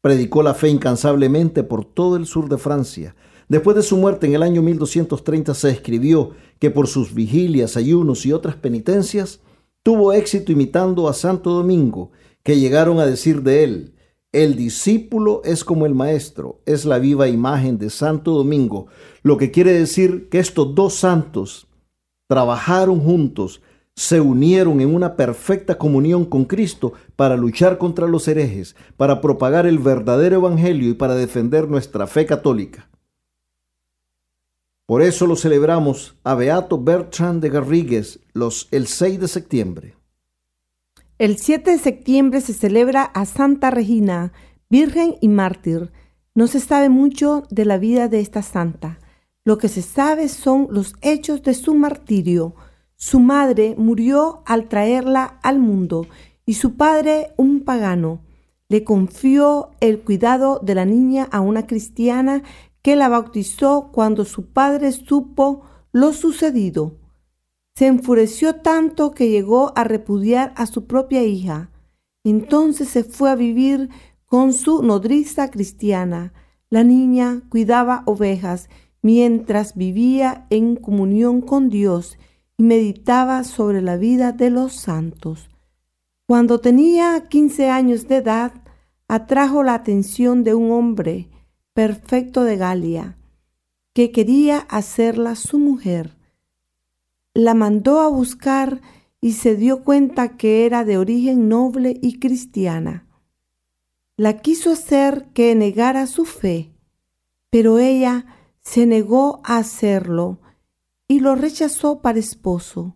Predicó 0.00 0.42
la 0.42 0.54
fe 0.54 0.70
incansablemente 0.70 1.62
por 1.62 1.84
todo 1.84 2.16
el 2.16 2.24
sur 2.24 2.48
de 2.48 2.56
Francia. 2.56 3.14
Después 3.48 3.76
de 3.76 3.82
su 3.82 3.96
muerte 3.96 4.26
en 4.26 4.34
el 4.34 4.42
año 4.42 4.62
1230 4.62 5.54
se 5.54 5.70
escribió 5.70 6.30
que 6.58 6.70
por 6.70 6.86
sus 6.86 7.14
vigilias, 7.14 7.76
ayunos 7.76 8.24
y 8.26 8.32
otras 8.32 8.56
penitencias, 8.56 9.40
tuvo 9.82 10.12
éxito 10.12 10.52
imitando 10.52 11.08
a 11.08 11.12
Santo 11.12 11.50
Domingo, 11.50 12.10
que 12.42 12.58
llegaron 12.58 12.98
a 13.00 13.06
decir 13.06 13.42
de 13.42 13.64
él, 13.64 13.94
el 14.34 14.56
discípulo 14.56 15.42
es 15.44 15.62
como 15.62 15.86
el 15.86 15.94
maestro, 15.94 16.60
es 16.66 16.84
la 16.84 16.98
viva 16.98 17.28
imagen 17.28 17.78
de 17.78 17.88
Santo 17.88 18.32
Domingo, 18.32 18.88
lo 19.22 19.36
que 19.36 19.52
quiere 19.52 19.72
decir 19.72 20.28
que 20.28 20.40
estos 20.40 20.74
dos 20.74 20.94
santos 20.94 21.68
trabajaron 22.28 22.98
juntos, 22.98 23.62
se 23.94 24.20
unieron 24.20 24.80
en 24.80 24.92
una 24.92 25.14
perfecta 25.14 25.78
comunión 25.78 26.24
con 26.24 26.46
Cristo 26.46 26.94
para 27.14 27.36
luchar 27.36 27.78
contra 27.78 28.08
los 28.08 28.26
herejes, 28.26 28.74
para 28.96 29.20
propagar 29.20 29.66
el 29.66 29.78
verdadero 29.78 30.36
evangelio 30.36 30.90
y 30.90 30.94
para 30.94 31.14
defender 31.14 31.68
nuestra 31.68 32.08
fe 32.08 32.26
católica. 32.26 32.88
Por 34.86 35.00
eso 35.00 35.26
lo 35.26 35.34
celebramos 35.34 36.14
a 36.24 36.34
Beato 36.34 36.78
Bertrand 36.78 37.40
de 37.40 37.48
Garrigues 37.48 38.20
los, 38.34 38.68
el 38.70 38.86
6 38.86 39.18
de 39.18 39.28
septiembre. 39.28 39.94
El 41.16 41.38
7 41.38 41.70
de 41.70 41.78
septiembre 41.78 42.42
se 42.42 42.52
celebra 42.52 43.04
a 43.04 43.24
Santa 43.24 43.70
Regina, 43.70 44.32
Virgen 44.68 45.14
y 45.22 45.28
Mártir. 45.28 45.90
No 46.34 46.48
se 46.48 46.60
sabe 46.60 46.90
mucho 46.90 47.44
de 47.48 47.64
la 47.64 47.78
vida 47.78 48.08
de 48.08 48.20
esta 48.20 48.42
santa. 48.42 48.98
Lo 49.42 49.56
que 49.56 49.68
se 49.68 49.80
sabe 49.80 50.28
son 50.28 50.66
los 50.70 50.94
hechos 51.00 51.42
de 51.42 51.54
su 51.54 51.74
martirio. 51.74 52.54
Su 52.96 53.20
madre 53.20 53.76
murió 53.78 54.42
al 54.44 54.68
traerla 54.68 55.38
al 55.42 55.60
mundo 55.60 56.06
y 56.44 56.54
su 56.54 56.76
padre, 56.76 57.32
un 57.38 57.64
pagano, 57.64 58.20
le 58.68 58.84
confió 58.84 59.70
el 59.80 60.00
cuidado 60.00 60.60
de 60.62 60.74
la 60.74 60.84
niña 60.84 61.28
a 61.30 61.40
una 61.40 61.66
cristiana 61.66 62.42
que 62.84 62.96
la 62.96 63.08
bautizó 63.08 63.88
cuando 63.92 64.26
su 64.26 64.52
padre 64.52 64.92
supo 64.92 65.62
lo 65.90 66.12
sucedido. 66.12 66.98
Se 67.74 67.86
enfureció 67.86 68.56
tanto 68.56 69.12
que 69.12 69.30
llegó 69.30 69.72
a 69.74 69.84
repudiar 69.84 70.52
a 70.54 70.66
su 70.66 70.84
propia 70.84 71.22
hija. 71.22 71.70
Entonces 72.24 72.90
se 72.90 73.02
fue 73.02 73.30
a 73.30 73.36
vivir 73.36 73.88
con 74.26 74.52
su 74.52 74.82
nodriza 74.82 75.50
cristiana. 75.50 76.34
La 76.68 76.84
niña 76.84 77.40
cuidaba 77.48 78.02
ovejas 78.04 78.68
mientras 79.00 79.76
vivía 79.76 80.46
en 80.50 80.76
comunión 80.76 81.40
con 81.40 81.70
Dios 81.70 82.18
y 82.58 82.64
meditaba 82.64 83.44
sobre 83.44 83.80
la 83.80 83.96
vida 83.96 84.32
de 84.32 84.50
los 84.50 84.74
santos. 84.74 85.48
Cuando 86.26 86.60
tenía 86.60 87.28
quince 87.30 87.70
años 87.70 88.08
de 88.08 88.16
edad, 88.16 88.52
atrajo 89.08 89.62
la 89.62 89.72
atención 89.72 90.44
de 90.44 90.52
un 90.52 90.70
hombre 90.70 91.30
perfecto 91.74 92.44
de 92.44 92.56
Galia, 92.56 93.18
que 93.92 94.10
quería 94.10 94.58
hacerla 94.58 95.36
su 95.36 95.58
mujer 95.58 96.16
la 97.34 97.54
mandó 97.54 98.00
a 98.00 98.08
buscar 98.08 98.80
y 99.20 99.32
se 99.32 99.56
dio 99.56 99.82
cuenta 99.82 100.36
que 100.36 100.66
era 100.66 100.84
de 100.84 100.98
origen 100.98 101.48
noble 101.48 101.98
y 102.00 102.20
cristiana. 102.20 103.06
La 104.16 104.38
quiso 104.38 104.70
hacer 104.70 105.26
que 105.34 105.54
negara 105.56 106.06
su 106.06 106.24
fe, 106.24 106.72
pero 107.50 107.80
ella 107.80 108.26
se 108.60 108.86
negó 108.86 109.40
a 109.42 109.58
hacerlo 109.58 110.38
y 111.08 111.18
lo 111.20 111.34
rechazó 111.34 112.00
para 112.00 112.20
esposo. 112.20 112.94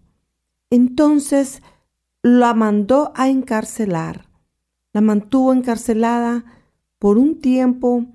Entonces 0.71 1.63
la 2.23 2.55
mandó 2.55 3.13
a 3.17 3.29
encarcelar. 3.29 4.29
La 4.93 5.01
mantuvo 5.01 5.53
encarcelada 5.53 6.45
por 6.99 7.19
un 7.19 7.41
tiempo, 7.41 8.07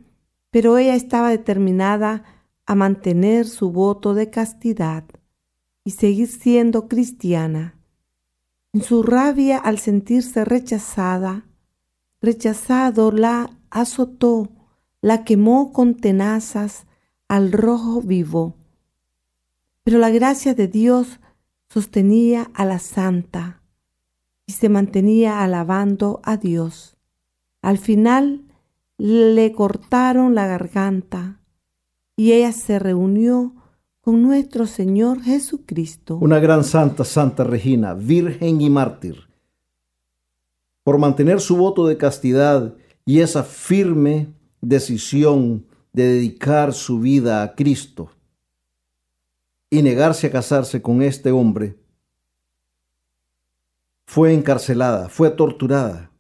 pero 0.54 0.78
ella 0.78 0.94
estaba 0.94 1.32
determinada 1.32 2.24
a 2.68 2.76
mantener 2.76 3.48
su 3.48 3.72
voto 3.72 4.14
de 4.14 4.30
castidad 4.30 5.04
y 5.84 5.92
seguir 5.92 6.28
siendo 6.28 6.88
cristiana. 6.88 7.80
En 8.72 8.84
su 8.84 9.02
rabia 9.02 9.58
al 9.58 9.80
sentirse 9.80 10.46
rechazada, 10.46 11.48
rechazado 12.22 13.12
la 13.12 13.50
azotó, 13.72 14.52
la 15.02 15.24
quemó 15.24 15.74
con 15.74 15.96
tenazas 15.96 16.86
al 17.28 17.52
rojo 17.52 18.04
vivo. 18.04 18.56
Pero 19.84 19.98
la 19.98 20.12
gracia 20.12 20.54
de 20.54 20.68
Dios 20.68 21.20
sostenía 21.68 22.52
a 22.54 22.64
la 22.66 22.78
santa 22.78 23.64
y 24.46 24.54
se 24.54 24.70
mantenía 24.70 25.44
alabando 25.44 26.22
a 26.24 26.38
Dios. 26.38 26.96
Al 27.64 27.80
final 27.80 28.43
le 29.04 29.52
cortaron 29.52 30.34
la 30.34 30.48
garganta 30.48 31.42
y 32.16 32.32
ella 32.32 32.54
se 32.54 32.80
reunió 32.80 33.54
con 34.00 34.22
nuestro 34.22 34.66
Señor 34.66 35.22
Jesucristo. 35.22 36.16
Una 36.22 36.40
gran 36.40 36.64
santa, 36.64 37.04
Santa 37.04 37.44
Regina, 37.44 37.96
virgen 37.96 38.62
y 38.62 38.70
mártir, 38.70 39.28
por 40.84 41.00
mantener 41.00 41.42
su 41.42 41.58
voto 41.58 41.86
de 41.86 41.98
castidad 41.98 42.76
y 43.04 43.20
esa 43.20 43.44
firme 43.44 44.30
decisión 44.62 45.66
de 45.92 46.08
dedicar 46.08 46.72
su 46.72 47.02
vida 47.02 47.44
a 47.44 47.56
Cristo 47.56 48.10
y 49.70 49.82
negarse 49.82 50.28
a 50.28 50.32
casarse 50.32 50.82
con 50.82 51.02
este 51.02 51.34
hombre, 51.34 51.76
fue 54.06 54.34
encarcelada, 54.34 55.10
fue 55.10 55.30
torturada. 55.30 56.13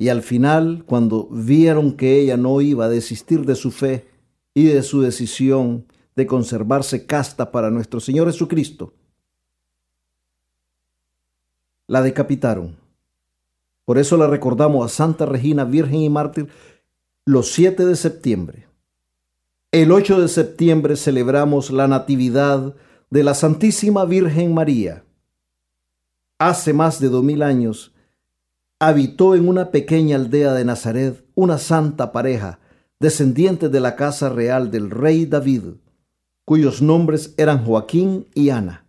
Y 0.00 0.08
al 0.08 0.22
final, 0.22 0.84
cuando 0.86 1.28
vieron 1.30 1.94
que 1.94 2.18
ella 2.18 2.38
no 2.38 2.62
iba 2.62 2.86
a 2.86 2.88
desistir 2.88 3.44
de 3.44 3.54
su 3.54 3.70
fe 3.70 4.08
y 4.54 4.64
de 4.64 4.82
su 4.82 5.02
decisión, 5.02 5.84
de 6.16 6.26
conservarse 6.26 7.04
casta 7.04 7.52
para 7.52 7.70
nuestro 7.70 8.00
Señor 8.00 8.26
Jesucristo, 8.26 8.94
la 11.86 12.00
decapitaron. 12.00 12.78
Por 13.84 13.98
eso 13.98 14.16
la 14.16 14.26
recordamos 14.26 14.86
a 14.86 14.88
Santa 14.88 15.26
Regina, 15.26 15.66
Virgen 15.66 16.00
y 16.00 16.08
Mártir, 16.08 16.48
los 17.26 17.52
7 17.52 17.84
de 17.84 17.94
septiembre. 17.94 18.68
El 19.70 19.92
8 19.92 20.18
de 20.18 20.28
septiembre 20.28 20.96
celebramos 20.96 21.70
la 21.70 21.88
Natividad 21.88 22.74
de 23.10 23.22
la 23.22 23.34
Santísima 23.34 24.06
Virgen 24.06 24.54
María. 24.54 25.04
Hace 26.38 26.72
más 26.72 27.00
de 27.00 27.10
dos 27.10 27.22
mil 27.22 27.42
años 27.42 27.92
habitó 28.80 29.36
en 29.36 29.46
una 29.46 29.70
pequeña 29.70 30.16
aldea 30.16 30.54
de 30.54 30.64
Nazaret 30.64 31.24
una 31.34 31.58
santa 31.58 32.10
pareja, 32.10 32.58
descendiente 32.98 33.68
de 33.68 33.78
la 33.78 33.94
casa 33.94 34.28
real 34.28 34.70
del 34.70 34.90
rey 34.90 35.26
David 35.26 35.74
cuyos 36.50 36.82
nombres 36.82 37.32
eran 37.36 37.64
Joaquín 37.64 38.26
y 38.34 38.50
Ana. 38.50 38.84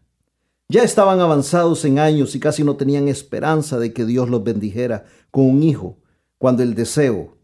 Ya 0.68 0.82
estaban 0.82 1.20
avanzados 1.20 1.86
en 1.86 2.00
años 2.00 2.34
y 2.34 2.40
casi 2.40 2.64
no 2.64 2.76
tenían 2.76 3.08
esperanza 3.08 3.78
de 3.78 3.94
que 3.94 4.04
Dios 4.04 4.30
los 4.30 4.44
bendijera 4.44 5.06
con 5.30 5.48
un 5.48 5.62
hijo, 5.62 6.00
cuando 6.40 6.64
el 6.64 6.74
deseo, 6.74 7.38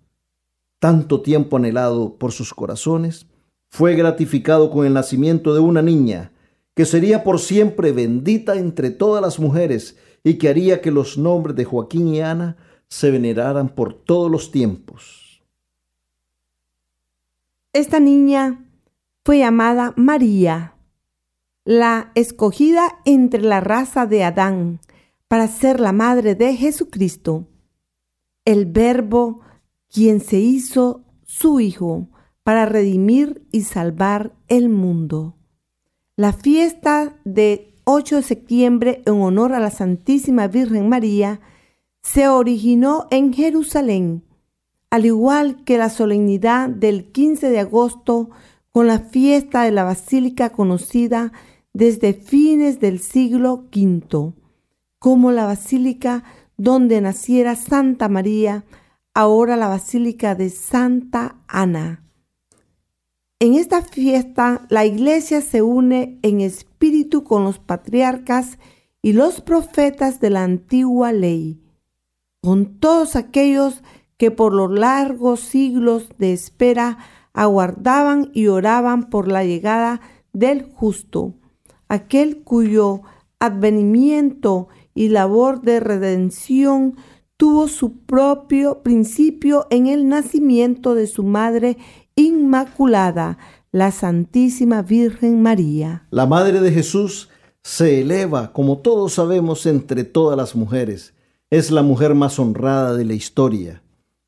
tanto 0.80 1.22
tiempo 1.22 1.58
anhelado 1.58 2.18
por 2.18 2.32
sus 2.32 2.52
corazones, 2.56 3.28
fue 3.70 3.96
gratificado 3.96 4.72
con 4.72 4.88
el 4.88 4.94
nacimiento 4.94 5.54
de 5.54 5.60
una 5.60 5.84
niña 5.84 6.32
que 6.74 6.86
sería 6.86 7.24
por 7.24 7.40
siempre 7.40 7.92
bendita 7.92 8.56
entre 8.56 8.90
todas 8.90 9.22
las 9.22 9.38
mujeres 9.38 9.98
y 10.24 10.36
que 10.36 10.50
haría 10.50 10.82
que 10.82 10.92
los 10.92 11.18
nombres 11.18 11.56
de 11.56 11.66
Joaquín 11.66 12.08
y 12.08 12.22
Ana 12.22 12.58
se 12.88 13.12
veneraran 13.12 13.70
por 13.70 13.94
todos 13.94 14.32
los 14.32 14.52
tiempos. 14.52 15.44
Esta 17.74 18.00
niña 18.00 18.66
fue 19.24 19.40
llamada 19.40 19.94
María, 19.98 20.76
la 21.66 22.12
escogida 22.16 23.00
entre 23.06 23.42
la 23.42 23.60
raza 23.60 24.06
de 24.06 24.24
Adán 24.24 24.80
para 25.28 25.48
ser 25.48 25.80
la 25.80 25.92
madre 25.92 26.34
de 26.34 26.56
Jesucristo, 26.56 27.48
el 28.46 28.66
verbo 28.66 29.42
quien 29.90 30.22
se 30.22 30.40
hizo 30.40 31.04
su 31.24 31.60
hijo 31.60 32.10
para 32.44 32.66
redimir 32.66 33.46
y 33.52 33.64
salvar 33.64 34.34
el 34.48 34.70
mundo. 34.70 35.36
La 36.16 36.32
fiesta 36.32 37.20
de 37.26 37.76
8 37.90 38.18
de 38.18 38.22
septiembre 38.22 39.02
en 39.06 39.22
honor 39.22 39.54
a 39.54 39.62
la 39.62 39.72
Santísima 39.72 40.50
Virgen 40.50 40.90
María 40.90 41.40
se 42.02 42.28
originó 42.28 43.08
en 43.12 43.32
Jerusalén, 43.32 44.24
al 44.90 45.06
igual 45.06 45.64
que 45.64 45.78
la 45.78 45.90
solemnidad 45.90 46.68
del 46.68 47.06
15 47.14 47.50
de 47.50 47.60
agosto 47.60 48.30
con 48.74 48.88
la 48.88 49.00
fiesta 49.00 49.64
de 49.64 49.72
la 49.72 49.86
basílica 49.86 50.50
conocida 50.50 51.32
desde 51.72 52.14
fines 52.14 52.82
del 52.82 53.00
siglo 53.00 53.64
V, 53.74 54.34
como 55.00 55.32
la 55.32 55.46
basílica 55.46 56.26
donde 56.58 57.00
naciera 57.00 57.56
Santa 57.56 58.10
María, 58.10 58.66
ahora 59.14 59.56
la 59.56 59.70
basílica 59.70 60.36
de 60.36 60.50
Santa 60.50 61.38
Ana. 61.48 62.07
En 63.40 63.54
esta 63.54 63.84
fiesta 63.84 64.66
la 64.70 64.86
iglesia 64.86 65.42
se 65.42 65.62
une 65.62 66.18
en 66.24 66.42
espíritu 66.42 67.24
con 67.24 67.44
los 67.44 67.60
patriarcas 67.60 68.58
y 69.04 69.14
los 69.14 69.42
profetas 69.42 70.20
de 70.20 70.32
la 70.32 70.44
antigua 70.44 71.12
ley, 71.12 71.62
con 72.42 72.80
todos 72.80 73.16
aquellos 73.16 73.84
que 74.18 74.32
por 74.32 74.56
los 74.56 74.72
largos 74.72 75.42
siglos 75.42 76.10
de 76.18 76.34
espera 76.34 76.98
aguardaban 77.34 78.32
y 78.34 78.48
oraban 78.48 79.12
por 79.12 79.28
la 79.28 79.44
llegada 79.44 80.02
del 80.34 80.64
justo, 80.64 81.36
aquel 81.88 82.42
cuyo 82.42 83.02
advenimiento 83.40 84.68
y 84.96 85.10
labor 85.10 85.62
de 85.62 85.80
redención 85.80 86.96
tuvo 87.38 87.68
su 87.68 88.00
propio 88.00 88.82
principio 88.82 89.68
en 89.70 89.86
el 89.86 90.10
nacimiento 90.10 90.96
de 90.96 91.06
su 91.06 91.22
madre 91.22 91.78
Inmaculada, 92.20 93.38
la 93.72 93.92
Santísima 93.92 94.82
Virgen 94.82 95.44
María. 95.44 96.08
La 96.10 96.26
Madre 96.26 96.62
de 96.62 96.72
Jesús 96.72 97.30
se 97.62 98.02
eleva, 98.02 98.54
como 98.54 98.80
todos 98.80 99.14
sabemos, 99.14 99.68
entre 99.68 100.04
todas 100.04 100.36
las 100.36 100.56
mujeres. 100.56 101.14
Es 101.52 101.70
la 101.70 101.84
mujer 101.84 102.16
más 102.16 102.40
honrada 102.40 102.96
de 102.96 103.06
la 103.06 103.14
historia. 103.14 103.84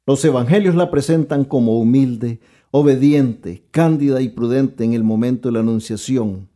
Los 0.06 0.24
evangelios 0.24 0.76
la 0.76 0.92
presentan 0.92 1.46
como 1.46 1.80
humilde, 1.80 2.40
obediente, 2.70 3.64
cándida 3.72 4.22
y 4.22 4.30
prudente 4.30 4.84
en 4.84 4.94
el 4.94 5.04
momento 5.04 5.50
de 5.50 5.54
la 5.54 5.62
anunciación. 5.62 6.48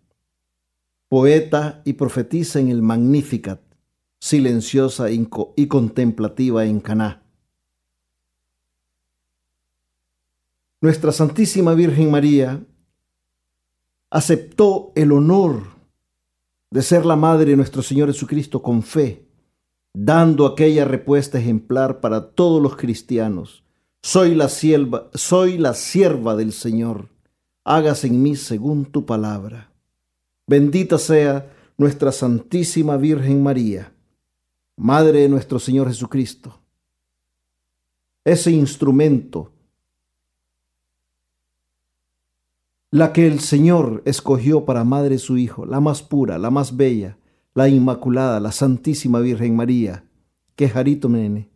Poeta 1.09 1.81
y 1.83 1.93
profetiza 1.93 2.59
en 2.59 2.69
el 2.69 2.83
Magnificat, 2.83 3.59
silenciosa 4.19 5.07
y 5.09 5.65
contemplativa 5.65 6.65
en 6.65 6.79
Caná. 6.79 7.22
Nuestra 10.83 11.13
Santísima 11.13 11.75
Virgen 11.75 12.11
María 12.11 12.61
aceptó 14.09 14.91
el 14.95 15.13
honor 15.13 15.63
de 16.71 16.81
ser 16.81 17.05
la 17.05 17.15
madre 17.15 17.51
de 17.51 17.55
nuestro 17.55 17.81
Señor 17.81 18.09
Jesucristo 18.11 18.61
con 18.61 18.83
fe, 18.83 19.25
dando 19.93 20.45
aquella 20.45 20.83
respuesta 20.83 21.39
ejemplar 21.39 22.01
para 22.01 22.31
todos 22.31 22.61
los 22.61 22.75
cristianos. 22.75 23.63
Soy 24.01 24.35
la 24.35 24.49
sierva, 24.49 25.09
soy 25.13 25.57
la 25.57 25.73
sierva 25.73 26.35
del 26.35 26.51
Señor. 26.51 27.07
Hágase 27.63 28.07
en 28.07 28.21
mí 28.21 28.35
según 28.35 28.83
tu 28.83 29.05
palabra. 29.05 29.71
Bendita 30.47 30.97
sea 30.97 31.49
nuestra 31.77 32.11
Santísima 32.11 32.97
Virgen 32.97 33.41
María, 33.41 33.93
Madre 34.75 35.21
de 35.21 35.29
nuestro 35.29 35.59
Señor 35.59 35.87
Jesucristo. 35.87 36.59
Ese 38.25 38.51
instrumento 38.51 39.52
la 42.93 43.11
que 43.11 43.25
el 43.25 43.39
Señor 43.39 44.03
escogió 44.05 44.65
para 44.65 44.83
madre 44.83 45.17
su 45.17 45.35
Hijo, 45.35 45.65
la 45.65 45.79
más 45.79 46.03
pura, 46.03 46.37
la 46.37 46.51
más 46.51 46.77
bella, 46.77 47.17
la 47.55 47.67
Inmaculada, 47.67 48.39
la 48.39 48.51
Santísima 48.51 49.19
Virgen 49.19 49.55
María. 49.55 50.03
Que 50.55 50.69
jarito 50.69 51.09
nene. 51.09 51.49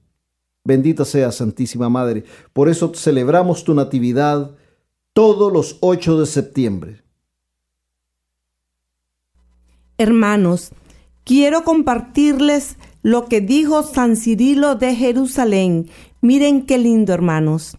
Bendita 0.63 1.05
sea 1.05 1.31
Santísima 1.31 1.89
Madre. 1.89 2.23
Por 2.53 2.69
eso 2.69 2.91
celebramos 2.95 3.63
tu 3.63 3.75
natividad 3.75 4.55
todos 5.13 5.53
los 5.53 5.77
8 5.81 6.21
de 6.21 6.25
septiembre. 6.25 7.03
Hermanos, 9.99 10.71
quiero 11.23 11.63
compartirles 11.63 12.77
lo 13.03 13.27
que 13.27 13.41
dijo 13.41 13.83
San 13.83 14.15
Cirilo 14.15 14.73
de 14.73 14.95
Jerusalén. 14.95 15.87
Miren 16.19 16.65
qué 16.65 16.79
lindo, 16.79 17.13
hermanos. 17.13 17.77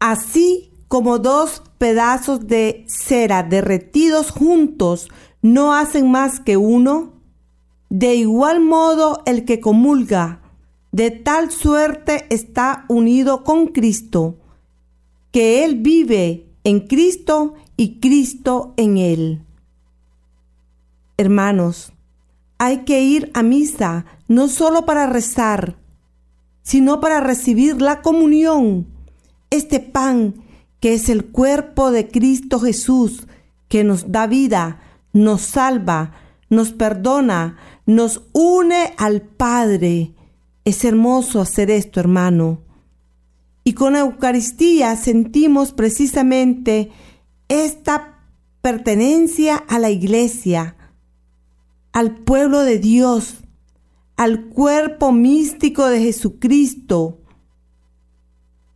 Así 0.00 0.72
como 0.88 1.18
dos 1.18 1.62
pedazos 1.78 2.46
de 2.46 2.84
cera 2.86 3.42
derretidos 3.42 4.30
juntos 4.30 5.08
no 5.42 5.74
hacen 5.74 6.10
más 6.10 6.40
que 6.40 6.56
uno? 6.56 7.12
De 7.88 8.14
igual 8.14 8.60
modo 8.60 9.22
el 9.26 9.44
que 9.44 9.60
comulga, 9.60 10.40
de 10.92 11.10
tal 11.10 11.50
suerte 11.50 12.26
está 12.30 12.84
unido 12.88 13.44
con 13.44 13.68
Cristo, 13.68 14.38
que 15.30 15.64
Él 15.64 15.76
vive 15.76 16.46
en 16.64 16.80
Cristo 16.80 17.54
y 17.76 18.00
Cristo 18.00 18.74
en 18.76 18.96
Él. 18.96 19.42
Hermanos, 21.16 21.92
hay 22.58 22.84
que 22.84 23.02
ir 23.02 23.30
a 23.34 23.42
misa 23.42 24.06
no 24.28 24.48
solo 24.48 24.86
para 24.86 25.06
rezar, 25.06 25.76
sino 26.62 27.00
para 27.00 27.20
recibir 27.20 27.80
la 27.80 28.02
comunión, 28.02 28.86
este 29.50 29.78
pan 29.78 30.45
que 30.86 30.94
es 30.94 31.08
el 31.08 31.24
cuerpo 31.32 31.90
de 31.90 32.06
Cristo 32.06 32.60
Jesús, 32.60 33.26
que 33.66 33.82
nos 33.82 34.12
da 34.12 34.28
vida, 34.28 34.80
nos 35.12 35.40
salva, 35.42 36.12
nos 36.48 36.70
perdona, 36.70 37.56
nos 37.86 38.22
une 38.32 38.94
al 38.96 39.22
Padre. 39.22 40.14
Es 40.64 40.84
hermoso 40.84 41.40
hacer 41.40 41.72
esto, 41.72 41.98
hermano. 41.98 42.62
Y 43.64 43.72
con 43.72 43.94
la 43.94 43.98
Eucaristía 43.98 44.94
sentimos 44.94 45.72
precisamente 45.72 46.92
esta 47.48 48.20
pertenencia 48.62 49.56
a 49.56 49.80
la 49.80 49.90
iglesia, 49.90 50.76
al 51.90 52.14
pueblo 52.14 52.60
de 52.60 52.78
Dios, 52.78 53.38
al 54.16 54.50
cuerpo 54.50 55.10
místico 55.10 55.86
de 55.86 55.98
Jesucristo. 55.98 57.22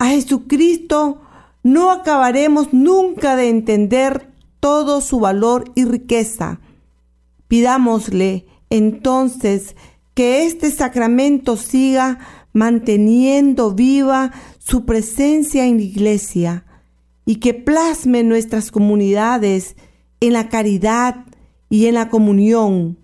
A 0.01 0.09
Jesucristo 0.09 1.21
no 1.63 1.91
acabaremos 1.91 2.73
nunca 2.73 3.37
de 3.37 3.49
entender 3.49 4.31
todo 4.61 5.01
su 5.01 5.21
valor 5.21 5.73
y 5.75 5.85
riqueza. 5.85 6.61
Pidámosle 7.49 8.47
entonces 8.71 9.77
que 10.15 10.47
este 10.47 10.71
sacramento 10.71 11.57
siga 11.57 12.19
manteniendo 12.53 13.73
viva 13.73 14.33
su 14.59 14.85
presencia 14.85 15.67
en 15.67 15.77
la 15.77 15.83
iglesia 15.83 16.65
y 17.25 17.37
que 17.37 17.55
plasme 17.55 18.23
nuestras 18.23 18.71
comunidades 18.71 19.77
en 20.21 20.33
la 20.33 20.49
caridad 20.49 21.27
y 21.69 21.87
en 21.87 21.95
la 21.95 22.09
comunión, 22.09 22.99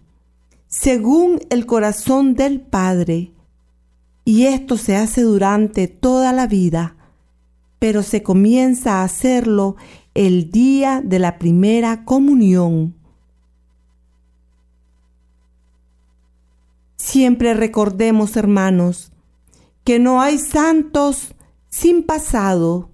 según 0.67 1.41
el 1.51 1.67
corazón 1.67 2.35
del 2.35 2.61
Padre. 2.61 3.33
Y 4.25 4.47
esto 4.47 4.77
se 4.77 4.97
hace 4.97 5.23
durante 5.23 5.87
toda 5.87 6.33
la 6.33 6.47
vida 6.49 6.96
pero 7.79 8.03
se 8.03 8.23
comienza 8.23 9.01
a 9.01 9.05
hacerlo 9.05 9.77
el 10.15 10.51
día 10.51 11.03
de 11.05 11.19
la 11.19 11.39
primera 11.39 12.05
comunión. 12.05 12.95
Siempre 16.97 17.55
recordemos, 17.55 18.37
hermanos, 18.37 19.13
que 19.85 19.99
no 19.99 20.21
hay 20.21 20.39
santos 20.39 21.35
sin 21.69 22.03
pasado, 22.03 22.91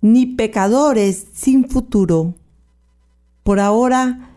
ni 0.00 0.26
pecadores 0.26 1.26
sin 1.34 1.68
futuro. 1.68 2.34
Por 3.42 3.60
ahora, 3.60 4.36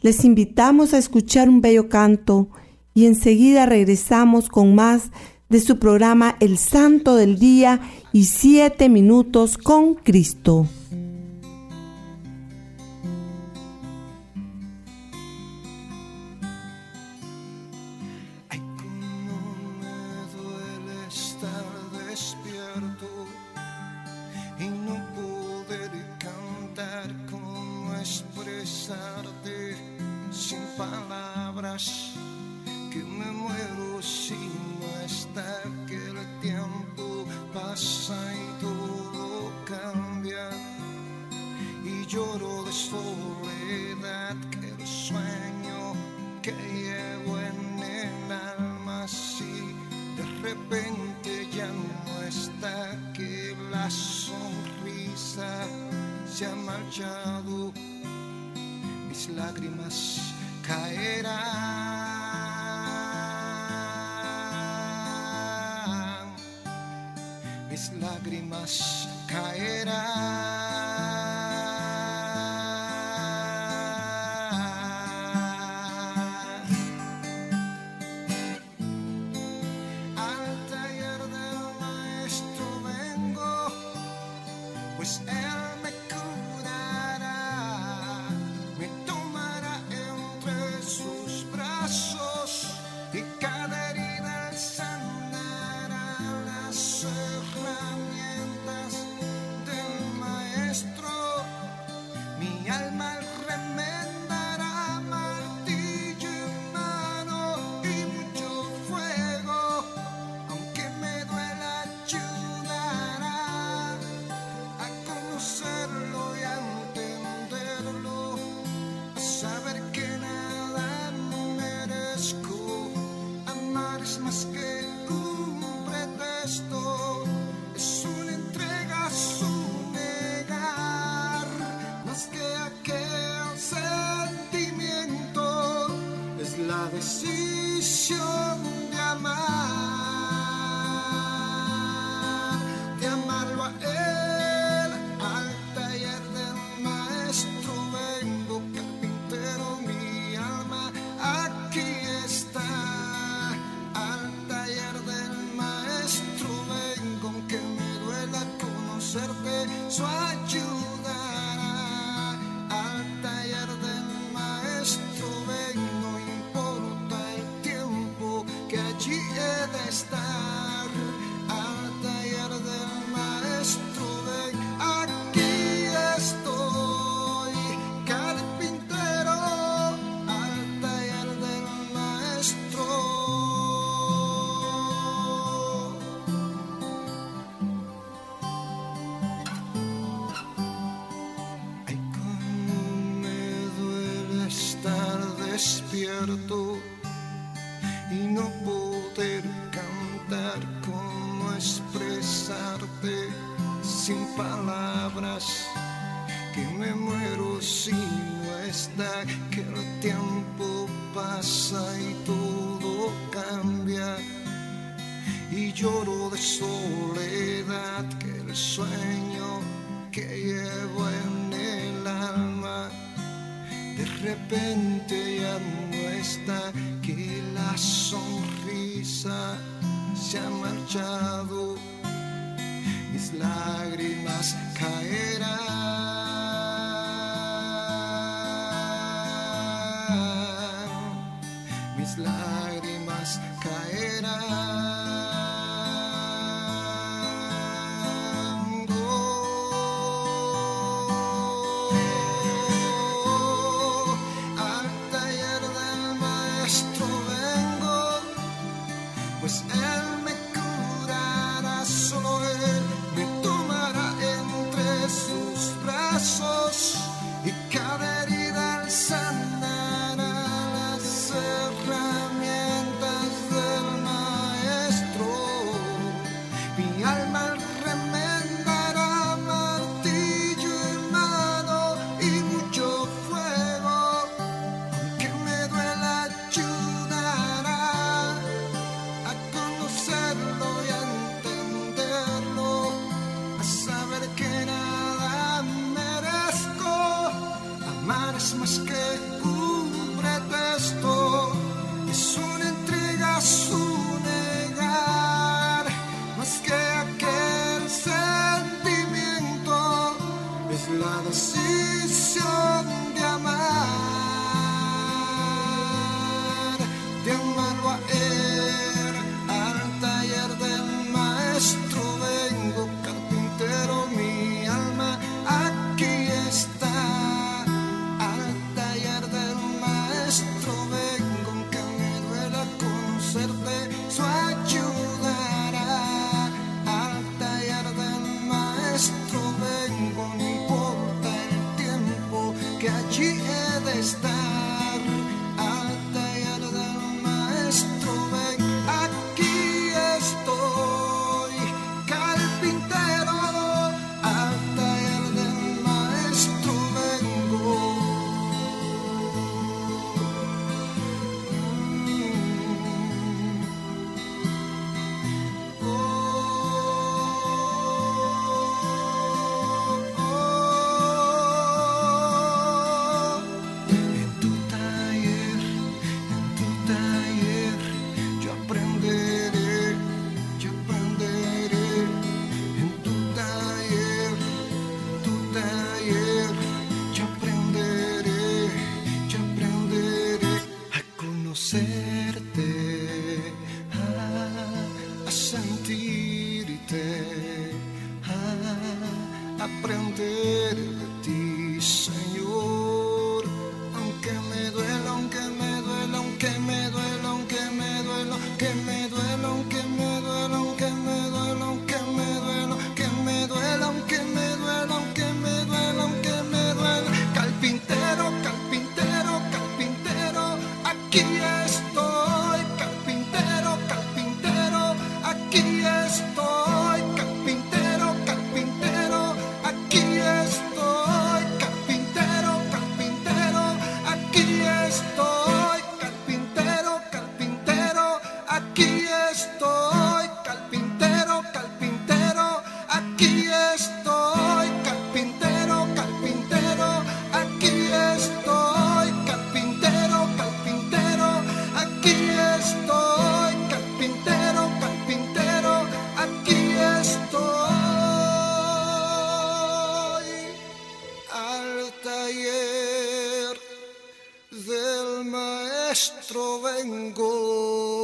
les 0.00 0.24
invitamos 0.24 0.94
a 0.94 0.98
escuchar 0.98 1.48
un 1.48 1.60
bello 1.60 1.88
canto 1.88 2.48
y 2.94 3.06
enseguida 3.06 3.66
regresamos 3.66 4.48
con 4.48 4.74
más 4.74 5.10
de 5.52 5.60
su 5.60 5.78
programa 5.78 6.36
El 6.40 6.56
Santo 6.56 7.14
del 7.14 7.38
Día 7.38 7.80
y 8.10 8.24
Siete 8.24 8.88
Minutos 8.88 9.58
con 9.58 9.94
Cristo. 9.94 10.66
for 42.88 43.31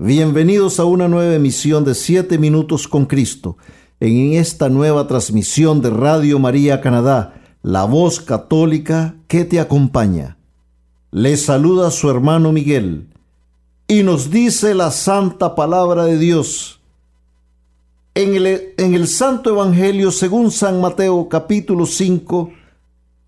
Bienvenidos 0.00 0.78
a 0.78 0.84
una 0.84 1.08
nueva 1.08 1.34
emisión 1.34 1.84
de 1.84 1.92
Siete 1.96 2.38
Minutos 2.38 2.86
con 2.86 3.04
Cristo, 3.06 3.56
en 3.98 4.34
esta 4.34 4.68
nueva 4.68 5.08
transmisión 5.08 5.80
de 5.80 5.90
Radio 5.90 6.38
María 6.38 6.80
Canadá, 6.80 7.42
la 7.64 7.82
voz 7.82 8.20
católica 8.20 9.16
que 9.26 9.44
te 9.44 9.58
acompaña. 9.58 10.38
Les 11.10 11.42
saluda 11.42 11.90
su 11.90 12.08
hermano 12.08 12.52
Miguel 12.52 13.08
y 13.88 14.04
nos 14.04 14.30
dice 14.30 14.72
la 14.72 14.92
santa 14.92 15.56
palabra 15.56 16.04
de 16.04 16.16
Dios. 16.16 16.80
En 18.14 18.36
el, 18.36 18.74
en 18.76 18.94
el 18.94 19.08
Santo 19.08 19.50
Evangelio 19.50 20.12
según 20.12 20.52
San 20.52 20.80
Mateo 20.80 21.28
capítulo 21.28 21.86
5, 21.86 22.52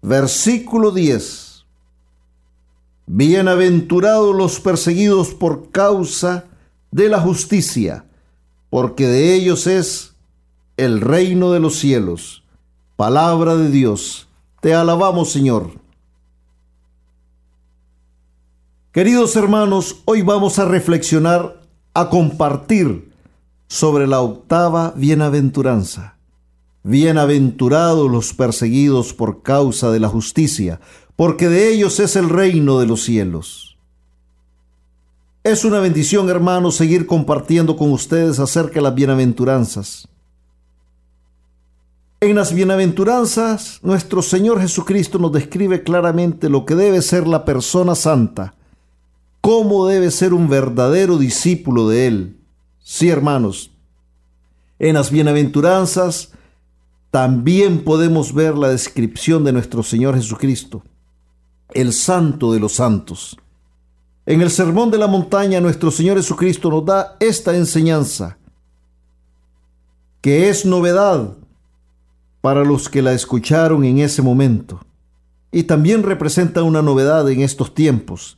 versículo 0.02 0.92
10. 0.92 1.64
Bienaventurados 3.06 4.36
los 4.36 4.60
perseguidos 4.60 5.34
por 5.34 5.72
causa 5.72 6.46
de 6.91 7.09
la 7.09 7.20
justicia, 7.20 8.05
porque 8.68 9.07
de 9.07 9.34
ellos 9.34 9.66
es 9.66 10.14
el 10.76 11.01
reino 11.01 11.53
de 11.53 11.61
los 11.61 11.78
cielos. 11.78 12.43
Palabra 12.97 13.57
de 13.57 13.70
Dios. 13.70 14.28
Te 14.61 14.74
alabamos, 14.74 15.30
Señor. 15.32 15.70
Queridos 18.93 19.36
hermanos, 19.36 20.03
hoy 20.05 20.22
vamos 20.22 20.59
a 20.59 20.64
reflexionar, 20.64 21.62
a 21.95 22.09
compartir 22.09 23.12
sobre 23.68 24.07
la 24.07 24.20
octava 24.20 24.93
bienaventuranza. 24.97 26.16
Bienaventurados 26.82 28.11
los 28.11 28.34
perseguidos 28.34 29.12
por 29.12 29.43
causa 29.43 29.91
de 29.91 30.01
la 30.01 30.09
justicia, 30.09 30.80
porque 31.14 31.49
de 31.49 31.72
ellos 31.72 32.01
es 32.01 32.16
el 32.16 32.28
reino 32.28 32.80
de 32.80 32.86
los 32.86 33.05
cielos. 33.05 33.69
Es 35.43 35.64
una 35.64 35.80
bendición, 35.80 36.28
hermanos, 36.28 36.76
seguir 36.76 37.07
compartiendo 37.07 37.74
con 37.74 37.93
ustedes 37.93 38.38
acerca 38.38 38.74
de 38.74 38.82
las 38.82 38.95
bienaventuranzas. 38.95 40.07
En 42.20 42.36
las 42.36 42.53
bienaventuranzas, 42.53 43.80
nuestro 43.82 44.20
Señor 44.20 44.61
Jesucristo 44.61 45.18
nos 45.18 45.32
describe 45.32 45.82
claramente 45.82 46.51
lo 46.51 46.66
que 46.66 46.74
debe 46.74 47.01
ser 47.01 47.26
la 47.26 47.47
persona 47.47 47.95
santa, 47.95 48.53
cómo 49.41 49.86
debe 49.86 50.11
ser 50.11 50.34
un 50.34 50.47
verdadero 50.51 51.16
discípulo 51.16 51.88
de 51.88 52.07
Él. 52.07 52.36
Sí, 52.78 53.09
hermanos, 53.09 53.70
en 54.78 54.97
las 54.97 55.11
bienaventuranzas 55.11 56.32
también 57.11 57.82
podemos 57.82 58.34
ver 58.34 58.59
la 58.59 58.68
descripción 58.68 59.43
de 59.43 59.53
nuestro 59.55 59.82
Señor 59.82 60.16
Jesucristo, 60.16 60.82
el 61.72 61.95
santo 61.95 62.53
de 62.53 62.61
los 62.61 62.74
santos. 62.74 63.38
En 64.31 64.41
el 64.43 64.51
Sermón 64.53 64.93
de 64.93 64.99
la 64.99 65.09
Montaña, 65.09 65.61
nuestro 65.61 65.91
Señor 65.91 66.16
Jesucristo 66.16 66.70
nos 66.70 66.85
da 66.85 67.16
esta 67.18 67.57
enseñanza, 67.57 68.39
que 70.20 70.49
es 70.49 70.64
novedad 70.64 71.33
para 72.41 72.62
los 72.62 72.89
que 72.89 73.03
la 73.03 73.12
escucharon 73.12 73.83
en 73.85 73.99
ese 73.99 74.22
momento, 74.22 74.78
y 75.51 75.64
también 75.64 76.05
representa 76.05 76.62
una 76.62 76.81
novedad 76.81 77.28
en 77.28 77.41
estos 77.41 77.74
tiempos, 77.74 78.37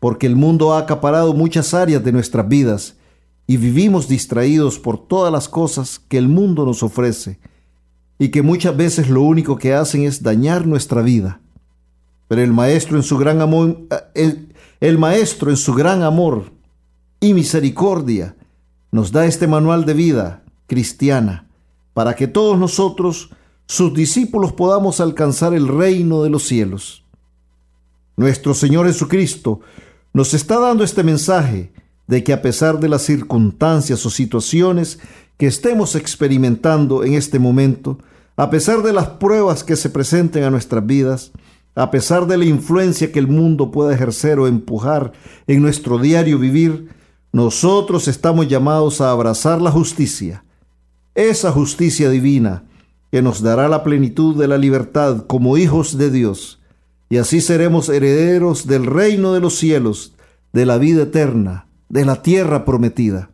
porque 0.00 0.26
el 0.26 0.36
mundo 0.36 0.74
ha 0.74 0.80
acaparado 0.80 1.32
muchas 1.32 1.72
áreas 1.72 2.04
de 2.04 2.12
nuestras 2.12 2.46
vidas 2.46 2.96
y 3.46 3.56
vivimos 3.56 4.08
distraídos 4.08 4.78
por 4.78 4.98
todas 4.98 5.32
las 5.32 5.48
cosas 5.48 5.98
que 5.98 6.18
el 6.18 6.28
mundo 6.28 6.66
nos 6.66 6.82
ofrece 6.82 7.38
y 8.18 8.28
que 8.28 8.42
muchas 8.42 8.76
veces 8.76 9.08
lo 9.08 9.22
único 9.22 9.56
que 9.56 9.72
hacen 9.72 10.02
es 10.02 10.22
dañar 10.22 10.66
nuestra 10.66 11.00
vida. 11.00 11.40
Pero 12.28 12.42
el 12.42 12.52
maestro 12.52 12.98
en 12.98 13.02
su 13.02 13.16
gran 13.16 13.40
amor, 13.40 13.78
el, 14.14 14.51
el 14.82 14.98
maestro 14.98 15.48
en 15.48 15.56
su 15.56 15.74
gran 15.74 16.02
amor 16.02 16.50
y 17.20 17.34
misericordia 17.34 18.34
nos 18.90 19.12
da 19.12 19.26
este 19.26 19.46
manual 19.46 19.84
de 19.84 19.94
vida 19.94 20.42
cristiana 20.66 21.48
para 21.94 22.16
que 22.16 22.26
todos 22.26 22.58
nosotros, 22.58 23.30
sus 23.66 23.94
discípulos, 23.94 24.52
podamos 24.52 24.98
alcanzar 25.00 25.54
el 25.54 25.68
reino 25.68 26.24
de 26.24 26.30
los 26.30 26.42
cielos. 26.42 27.04
Nuestro 28.16 28.54
Señor 28.54 28.88
Jesucristo 28.88 29.60
nos 30.12 30.34
está 30.34 30.58
dando 30.58 30.82
este 30.82 31.04
mensaje 31.04 31.72
de 32.08 32.24
que 32.24 32.32
a 32.32 32.42
pesar 32.42 32.80
de 32.80 32.88
las 32.88 33.02
circunstancias 33.02 34.04
o 34.04 34.10
situaciones 34.10 34.98
que 35.36 35.46
estemos 35.46 35.94
experimentando 35.94 37.04
en 37.04 37.14
este 37.14 37.38
momento, 37.38 37.98
a 38.34 38.50
pesar 38.50 38.82
de 38.82 38.92
las 38.92 39.10
pruebas 39.10 39.62
que 39.62 39.76
se 39.76 39.90
presenten 39.90 40.42
a 40.42 40.50
nuestras 40.50 40.84
vidas, 40.84 41.30
a 41.74 41.90
pesar 41.90 42.26
de 42.26 42.36
la 42.36 42.44
influencia 42.44 43.12
que 43.12 43.18
el 43.18 43.28
mundo 43.28 43.70
pueda 43.70 43.94
ejercer 43.94 44.38
o 44.38 44.46
empujar 44.46 45.12
en 45.46 45.62
nuestro 45.62 45.98
diario 45.98 46.38
vivir, 46.38 46.88
nosotros 47.32 48.08
estamos 48.08 48.48
llamados 48.48 49.00
a 49.00 49.10
abrazar 49.10 49.62
la 49.62 49.70
justicia, 49.70 50.44
esa 51.14 51.50
justicia 51.50 52.10
divina 52.10 52.64
que 53.10 53.22
nos 53.22 53.42
dará 53.42 53.68
la 53.68 53.82
plenitud 53.82 54.36
de 54.36 54.48
la 54.48 54.58
libertad 54.58 55.26
como 55.26 55.56
hijos 55.56 55.96
de 55.96 56.10
Dios, 56.10 56.60
y 57.08 57.18
así 57.18 57.40
seremos 57.40 57.88
herederos 57.88 58.66
del 58.66 58.86
reino 58.86 59.32
de 59.32 59.40
los 59.40 59.56
cielos, 59.56 60.14
de 60.52 60.66
la 60.66 60.78
vida 60.78 61.02
eterna, 61.04 61.66
de 61.88 62.04
la 62.04 62.22
tierra 62.22 62.64
prometida. 62.64 63.30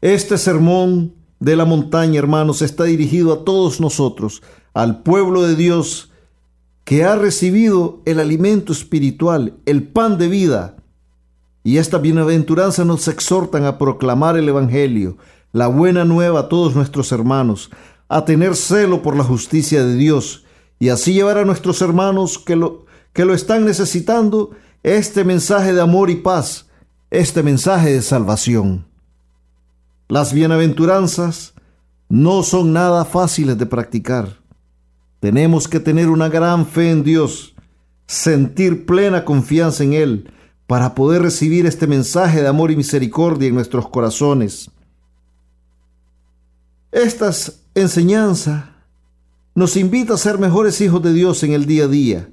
Este 0.00 0.36
sermón 0.38 1.14
de 1.40 1.56
la 1.56 1.64
montaña, 1.64 2.18
hermanos, 2.18 2.62
está 2.62 2.84
dirigido 2.84 3.32
a 3.32 3.44
todos 3.44 3.80
nosotros, 3.80 4.42
al 4.74 5.02
pueblo 5.02 5.42
de 5.42 5.56
Dios 5.56 6.11
que 6.92 7.04
ha 7.04 7.16
recibido 7.16 8.02
el 8.04 8.20
alimento 8.20 8.70
espiritual, 8.70 9.54
el 9.64 9.82
pan 9.82 10.18
de 10.18 10.28
vida. 10.28 10.76
Y 11.64 11.78
esta 11.78 11.96
bienaventuranza 11.96 12.84
nos 12.84 13.08
exhortan 13.08 13.64
a 13.64 13.78
proclamar 13.78 14.36
el 14.36 14.46
Evangelio, 14.46 15.16
la 15.52 15.68
buena 15.68 16.04
nueva 16.04 16.40
a 16.40 16.48
todos 16.50 16.76
nuestros 16.76 17.10
hermanos, 17.10 17.70
a 18.10 18.26
tener 18.26 18.54
celo 18.56 19.00
por 19.00 19.16
la 19.16 19.24
justicia 19.24 19.82
de 19.82 19.94
Dios 19.94 20.44
y 20.78 20.90
así 20.90 21.14
llevar 21.14 21.38
a 21.38 21.46
nuestros 21.46 21.80
hermanos 21.80 22.38
que 22.38 22.56
lo, 22.56 22.84
que 23.14 23.24
lo 23.24 23.32
están 23.32 23.64
necesitando 23.64 24.50
este 24.82 25.24
mensaje 25.24 25.72
de 25.72 25.80
amor 25.80 26.10
y 26.10 26.16
paz, 26.16 26.68
este 27.10 27.42
mensaje 27.42 27.90
de 27.90 28.02
salvación. 28.02 28.84
Las 30.08 30.34
bienaventuranzas 30.34 31.54
no 32.10 32.42
son 32.42 32.74
nada 32.74 33.06
fáciles 33.06 33.56
de 33.56 33.64
practicar. 33.64 34.41
Tenemos 35.22 35.68
que 35.68 35.78
tener 35.78 36.08
una 36.10 36.28
gran 36.28 36.66
fe 36.66 36.90
en 36.90 37.04
Dios, 37.04 37.54
sentir 38.08 38.86
plena 38.86 39.24
confianza 39.24 39.84
en 39.84 39.92
Él 39.92 40.32
para 40.66 40.96
poder 40.96 41.22
recibir 41.22 41.64
este 41.64 41.86
mensaje 41.86 42.42
de 42.42 42.48
amor 42.48 42.72
y 42.72 42.76
misericordia 42.76 43.46
en 43.46 43.54
nuestros 43.54 43.88
corazones. 43.88 44.68
Esta 46.90 47.30
enseñanza 47.76 48.74
nos 49.54 49.76
invita 49.76 50.14
a 50.14 50.18
ser 50.18 50.38
mejores 50.38 50.80
hijos 50.80 51.00
de 51.00 51.12
Dios 51.12 51.44
en 51.44 51.52
el 51.52 51.66
día 51.66 51.84
a 51.84 51.88
día. 51.88 52.28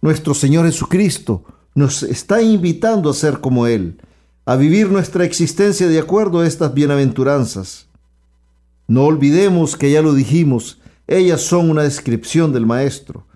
Nuestro 0.00 0.32
Señor 0.32 0.64
Jesucristo 0.64 1.44
nos 1.74 2.02
está 2.02 2.40
invitando 2.40 3.10
a 3.10 3.14
ser 3.14 3.40
como 3.40 3.66
Él, 3.66 4.00
a 4.46 4.56
vivir 4.56 4.90
nuestra 4.90 5.26
existencia 5.26 5.86
de 5.86 5.98
acuerdo 5.98 6.40
a 6.40 6.46
estas 6.46 6.72
bienaventuranzas. 6.72 7.88
No 8.88 9.04
olvidemos 9.04 9.76
que 9.76 9.90
ya 9.90 10.00
lo 10.00 10.14
dijimos, 10.14 10.80
ellas 11.06 11.42
son 11.42 11.70
una 11.70 11.82
descripción 11.82 12.52
del 12.52 12.66
Maestro. 12.66 13.26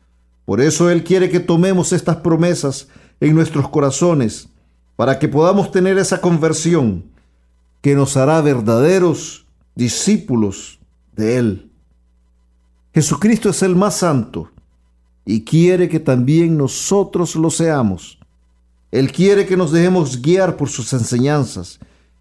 Por 0.44 0.60
eso 0.60 0.90
Él 0.90 1.04
quiere 1.04 1.28
que 1.28 1.40
tomemos 1.40 1.92
estas 1.92 2.16
promesas 2.16 2.88
en 3.20 3.34
nuestros 3.34 3.68
corazones, 3.68 4.48
para 4.96 5.18
que 5.18 5.28
podamos 5.28 5.70
tener 5.70 5.98
esa 5.98 6.20
conversión 6.20 7.04
que 7.80 7.94
nos 7.94 8.16
hará 8.16 8.40
verdaderos 8.40 9.46
discípulos 9.74 10.80
de 11.14 11.36
Él. 11.36 11.70
Jesucristo 12.94 13.50
es 13.50 13.62
el 13.62 13.76
más 13.76 13.96
santo 13.96 14.50
y 15.24 15.44
quiere 15.44 15.88
que 15.88 16.00
también 16.00 16.56
nosotros 16.56 17.36
lo 17.36 17.50
seamos. 17.50 18.18
Él 18.90 19.12
quiere 19.12 19.46
que 19.46 19.56
nos 19.56 19.70
dejemos 19.70 20.22
guiar 20.22 20.56
por 20.56 20.70
sus 20.70 20.92
enseñanzas 20.94 21.78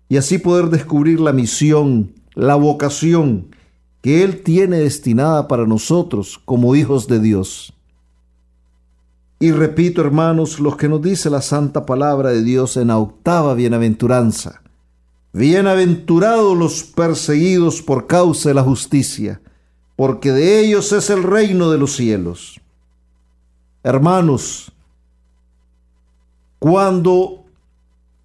y 0.09 0.17
así 0.17 0.37
poder 0.37 0.69
descubrir 0.69 1.19
la 1.19 1.31
misión, 1.31 2.13
la 2.33 2.55
vocación 2.55 3.55
que 4.01 4.23
Él 4.23 4.43
tiene 4.43 4.77
destinada 4.77 5.47
para 5.47 5.65
nosotros 5.65 6.39
como 6.45 6.75
hijos 6.75 7.07
de 7.07 7.19
Dios. 7.19 7.73
Y 9.39 9.51
repito, 9.51 10.01
hermanos, 10.01 10.59
lo 10.59 10.75
que 10.77 10.89
nos 10.89 11.01
dice 11.01 11.29
la 11.29 11.41
santa 11.41 11.85
palabra 11.85 12.31
de 12.31 12.41
Dios 12.41 12.75
en 12.77 12.87
la 12.87 12.97
octava 12.97 13.53
bienaventuranza. 13.53 14.61
Bienaventurados 15.31 16.57
los 16.57 16.83
perseguidos 16.83 17.83
por 17.83 18.07
causa 18.07 18.49
de 18.49 18.55
la 18.55 18.63
justicia, 18.63 19.39
porque 19.95 20.31
de 20.31 20.59
ellos 20.61 20.91
es 20.91 21.11
el 21.11 21.21
reino 21.21 21.69
de 21.69 21.77
los 21.77 21.95
cielos. 21.95 22.59
Hermanos, 23.83 24.71
cuando 26.57 27.45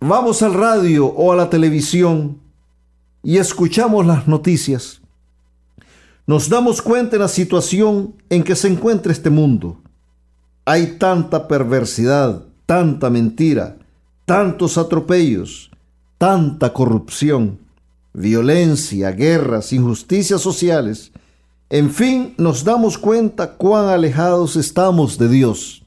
vamos 0.01 0.43
al 0.43 0.55
radio 0.55 1.07
o 1.07 1.33
a 1.33 1.37
la 1.37 1.51
televisión 1.51 2.41
y 3.23 3.37
escuchamos 3.37 4.07
las 4.07 4.27
noticias, 4.27 5.02
nos 6.27 6.49
damos 6.49 6.81
cuenta 6.83 7.13
de 7.13 7.19
la 7.19 7.29
situación 7.29 8.15
en 8.31 8.43
que 8.43 8.57
se 8.57 8.69
encuentra 8.69 9.13
este 9.13 9.31
mundo. 9.31 9.79
Hay 10.65 10.99
tanta 10.99 11.49
perversidad, 11.49 12.45
tanta 12.67 13.11
mentira, 13.11 13.77
tantos 14.25 14.79
atropellos, 14.79 15.71
tanta 16.19 16.73
corrupción, 16.73 17.59
violencia, 18.13 19.11
guerras, 19.11 19.73
injusticias 19.73 20.41
sociales, 20.41 21.13
en 21.73 21.91
fin, 21.91 22.35
nos 22.37 22.65
damos 22.65 22.99
cuenta 22.99 23.55
cuán 23.55 23.89
alejados 23.89 24.57
estamos 24.57 25.17
de 25.17 25.31
Dios. 25.31 25.83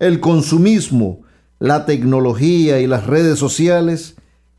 El 0.00 0.18
consumismo, 0.18 1.20
la 1.60 1.86
tecnología 1.86 2.80
y 2.80 2.88
las 2.88 3.06
redes 3.06 3.38
sociales 3.38 4.16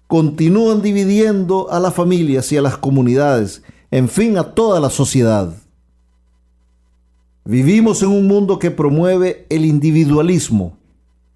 continúan 0.07 0.81
dividiendo 0.81 1.69
a 1.69 1.81
las 1.81 1.93
familias 1.93 2.49
y 2.53 2.57
a 2.57 2.61
las 2.61 2.77
comunidades, 2.77 3.61
en 3.91 4.07
fin, 4.07 4.37
a 4.37 4.55
toda 4.55 4.79
la 4.79 4.89
sociedad. 4.89 5.53
Vivimos 7.43 8.01
en 8.01 8.09
un 8.09 8.27
mundo 8.27 8.57
que 8.57 8.71
promueve 8.71 9.45
el 9.49 9.65
individualismo, 9.65 10.77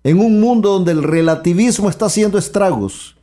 en 0.03 0.20
un 0.20 0.39
mundo 0.39 0.72
donde 0.72 0.93
el 0.93 1.03
relativismo 1.03 1.89
está 1.89 2.06
haciendo 2.06 2.38
estragos, 2.38 3.18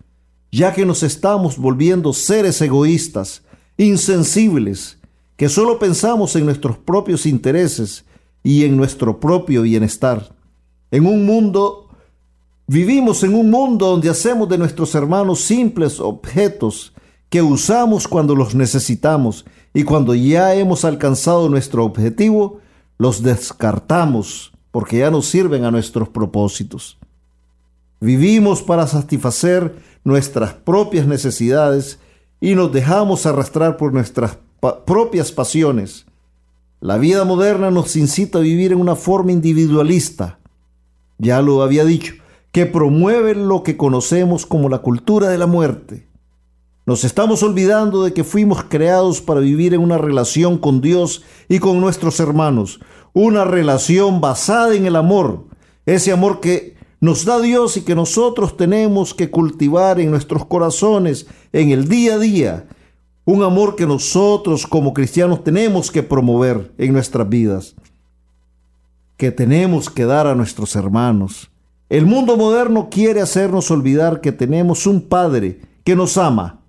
ya 0.51 0.75
que 0.75 0.85
nos 0.85 1.03
estamos 1.03 1.57
volviendo 1.57 2.13
seres 2.13 2.61
egoístas, 2.61 3.43
insensibles, 3.79 4.99
que 5.37 5.49
solo 5.49 5.79
pensamos 5.79 6.37
en 6.37 6.45
nuestros 6.45 6.77
propios 6.77 7.25
intereses 7.25 8.05
y 8.43 8.65
en 8.65 8.77
nuestro 8.77 9.19
propio 9.19 9.63
bienestar. 9.63 10.35
En 10.91 11.07
un 11.07 11.25
mundo, 11.25 11.89
vivimos 12.67 13.23
en 13.23 13.35
un 13.35 13.51
mundo 13.51 13.87
donde 13.87 14.11
hacemos 14.11 14.49
de 14.49 14.59
nuestros 14.59 14.95
hermanos 14.95 15.41
simples 15.41 16.01
objetos 16.01 16.92
que 17.33 17.41
usamos 17.41 18.09
cuando 18.09 18.37
los 18.37 18.55
necesitamos 18.55 19.47
y 19.73 19.85
cuando 19.85 20.15
ya 20.15 20.55
hemos 20.55 20.85
alcanzado 20.85 21.49
nuestro 21.49 21.83
objetivo, 21.83 22.61
los 22.99 23.23
descartamos 23.23 24.53
porque 24.71 24.99
ya 24.99 25.11
no 25.11 25.23
sirven 25.23 25.65
a 25.65 25.71
nuestros 25.71 26.11
propósitos. 26.11 26.99
Vivimos 28.01 28.61
para 28.61 28.87
satisfacer 28.87 29.75
nuestras 30.05 30.53
propias 30.53 31.07
necesidades 31.07 31.99
y 32.39 32.55
nos 32.55 32.71
dejamos 32.71 33.25
arrastrar 33.25 33.79
por 33.79 33.95
nuestras 33.95 34.37
propias 34.85 35.33
pasiones. 35.33 36.05
La 36.81 36.99
vida 36.99 37.25
moderna 37.25 37.71
nos 37.71 37.97
incita 37.97 38.41
a 38.41 38.43
vivir 38.43 38.73
en 38.73 38.79
una 38.79 38.95
forma 38.95 39.33
individualista, 39.33 40.39
ya 41.17 41.41
lo 41.41 41.63
había 41.63 41.87
dicho, 41.87 42.13
que 42.51 42.67
promueve 42.67 43.35
lo 43.35 43.63
que 43.63 43.79
conocemos 43.79 44.45
como 44.45 44.69
la 44.69 44.81
cultura 44.81 45.31
de 45.31 45.39
la 45.39 45.47
muerte. 45.47 46.12
Nos 46.85 47.05
estamos 47.05 47.45
olvidando 47.45 48.03
de 48.03 48.13
que 48.13 48.25
fuimos 48.25 48.65
creados 48.65 49.21
para 49.21 49.39
vivir 49.39 49.73
en 49.73 49.81
una 49.81 49.99
relación 49.99 50.59
con 50.59 50.81
Dios 50.81 51.23
y 51.49 51.61
con 51.61 51.81
nuestros 51.81 52.19
hermanos, 52.19 52.81
una 53.13 53.45
relación 53.45 54.21
basada 54.21 54.75
en 54.75 54.87
el 54.87 54.97
amor, 54.97 55.47
ese 55.87 56.11
amor 56.11 56.41
que 56.41 56.77
nos 57.01 57.25
da 57.25 57.41
Dios 57.41 57.77
y 57.77 57.83
que 57.83 57.95
nosotros 57.95 58.57
tenemos 58.57 59.15
que 59.15 59.31
cultivar 59.31 60.01
en 60.01 60.11
nuestros 60.11 60.45
corazones 60.47 61.27
en 61.53 61.71
el 61.71 61.89
día 61.89 62.15
a 62.15 62.19
día 62.19 62.67
un 63.25 63.45
amor 63.45 63.77
que 63.77 63.87
nosotros 63.87 64.67
como 64.67 64.93
cristianos 64.93 65.45
tenemos 65.45 65.93
que 65.93 66.03
promover 66.03 66.73
en 66.79 66.93
nuestras 66.93 67.29
vidas, 67.29 67.77
que 69.17 69.31
tenemos 69.31 69.89
que 69.89 70.05
dar 70.05 70.27
a 70.27 70.35
nuestros 70.35 70.75
hermanos. 70.75 71.49
El 71.89 72.07
mundo 72.07 72.37
moderno 72.37 72.89
quiere 72.91 73.21
hacernos 73.21 73.71
olvidar 73.71 74.21
que 74.21 74.33
tenemos 74.33 74.89
un 74.89 75.03
Padre 75.03 75.61
que 75.85 75.95
nos 75.95 76.19
ama 76.19 76.62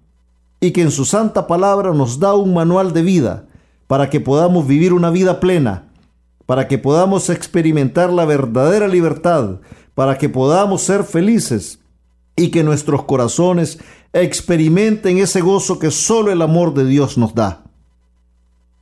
y 0.63 0.71
que 0.71 0.81
en 0.81 0.91
su 0.91 1.03
santa 1.03 1.45
palabra 1.45 1.93
nos 1.93 2.19
da 2.19 2.35
un 2.35 2.53
manual 2.53 2.93
de 2.93 3.01
vida 3.01 3.47
para 3.85 4.09
que 4.09 4.21
podamos 4.21 4.65
vivir 4.65 4.93
una 4.93 5.09
vida 5.09 5.41
plena, 5.41 5.89
para 6.45 6.69
que 6.69 6.77
podamos 6.77 7.29
experimentar 7.29 8.13
la 8.13 8.23
verdadera 8.23 8.87
libertad, 8.87 9.59
para 9.93 10.17
que 10.17 10.29
podamos 10.29 10.81
ser 10.81 11.03
felices 11.03 11.79
y 12.37 12.47
que 12.47 12.63
nuestros 12.63 13.03
corazones 13.03 13.79
experimenten 14.13 15.17
ese 15.17 15.41
gozo 15.41 15.79
que 15.79 15.91
solo 15.91 16.31
el 16.31 16.41
amor 16.41 16.73
de 16.73 16.85
Dios 16.85 17.17
nos 17.17 17.35
da. 17.35 17.65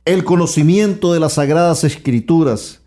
El 0.04 0.22
conocimiento 0.22 1.12
de 1.12 1.18
las 1.18 1.32
sagradas 1.32 1.82
escrituras, 1.82 2.80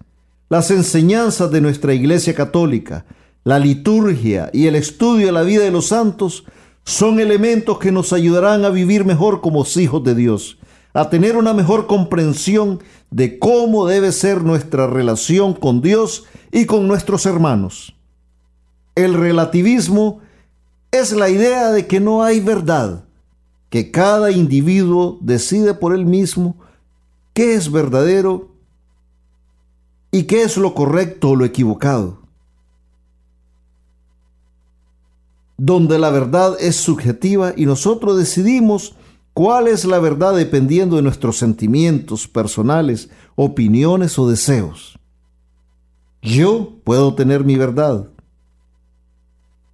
las 0.47 0.71
enseñanzas 0.71 1.51
de 1.51 1.59
nuestra 1.59 1.93
Iglesia 1.93 2.33
Católica, 2.33 3.05
la 3.43 3.59
liturgia 3.59 4.49
y 4.53 4.67
el 4.67 4.75
estudio 4.75 5.25
de 5.25 5.31
la 5.33 5.41
vida 5.41 5.65
de 5.65 5.71
los 5.71 5.87
santos 5.87 6.45
son 6.85 7.19
elementos 7.19 7.79
que 7.79 7.91
nos 7.91 8.13
ayudarán 8.13 8.63
a 8.63 8.69
vivir 8.69 9.05
mejor 9.05 9.41
como 9.41 9.65
hijos 9.75 10.03
de 10.03 10.13
Dios, 10.13 10.59
a 10.93 11.09
tener 11.09 11.35
una 11.35 11.53
mejor 11.53 11.87
comprensión 11.87 12.81
de 13.09 13.39
cómo 13.39 13.87
debe 13.87 14.11
ser 14.11 14.43
nuestra 14.43 14.87
relación 14.87 15.53
con 15.53 15.81
Dios 15.81 16.25
y 16.51 16.65
con 16.65 16.87
nuestros 16.87 17.25
hermanos. 17.25 17.95
El 18.93 19.15
relativismo 19.15 20.21
es 20.91 21.11
la 21.11 21.29
idea 21.29 21.71
de 21.71 21.87
que 21.87 21.99
no 21.99 22.23
hay 22.23 22.39
verdad, 22.39 23.03
que 23.69 23.91
cada 23.91 24.31
individuo 24.31 25.17
decide 25.21 25.73
por 25.73 25.93
él 25.93 26.05
mismo 26.05 26.55
qué 27.33 27.55
es 27.55 27.71
verdadero 27.71 28.51
y 30.11 30.23
qué 30.23 30.43
es 30.43 30.55
lo 30.55 30.75
correcto 30.75 31.31
o 31.31 31.35
lo 31.35 31.45
equivocado. 31.45 32.24
Donde 35.57 35.99
la 35.99 36.09
verdad 36.09 36.55
es 36.59 36.75
subjetiva 36.75 37.53
y 37.55 37.65
nosotros 37.65 38.17
decidimos 38.17 38.95
cuál 39.33 39.67
es 39.67 39.85
la 39.85 39.99
verdad 39.99 40.35
dependiendo 40.35 40.97
de 40.97 41.01
nuestros 41.01 41.37
sentimientos 41.37 42.27
personales, 42.27 43.09
opiniones 43.35 44.19
o 44.19 44.29
deseos. 44.29 44.99
Yo 46.21 46.73
puedo 46.83 47.13
tener 47.15 47.43
mi 47.43 47.55
verdad, 47.55 48.09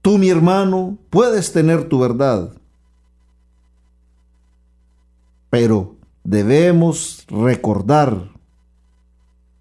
Tú, 0.02 0.18
mi 0.18 0.30
hermano, 0.30 0.98
puedes 1.12 1.54
tener 1.54 1.88
tu 1.88 2.00
verdad, 2.00 2.54
pero 5.52 5.96
debemos 6.24 7.24
recordar 7.28 8.30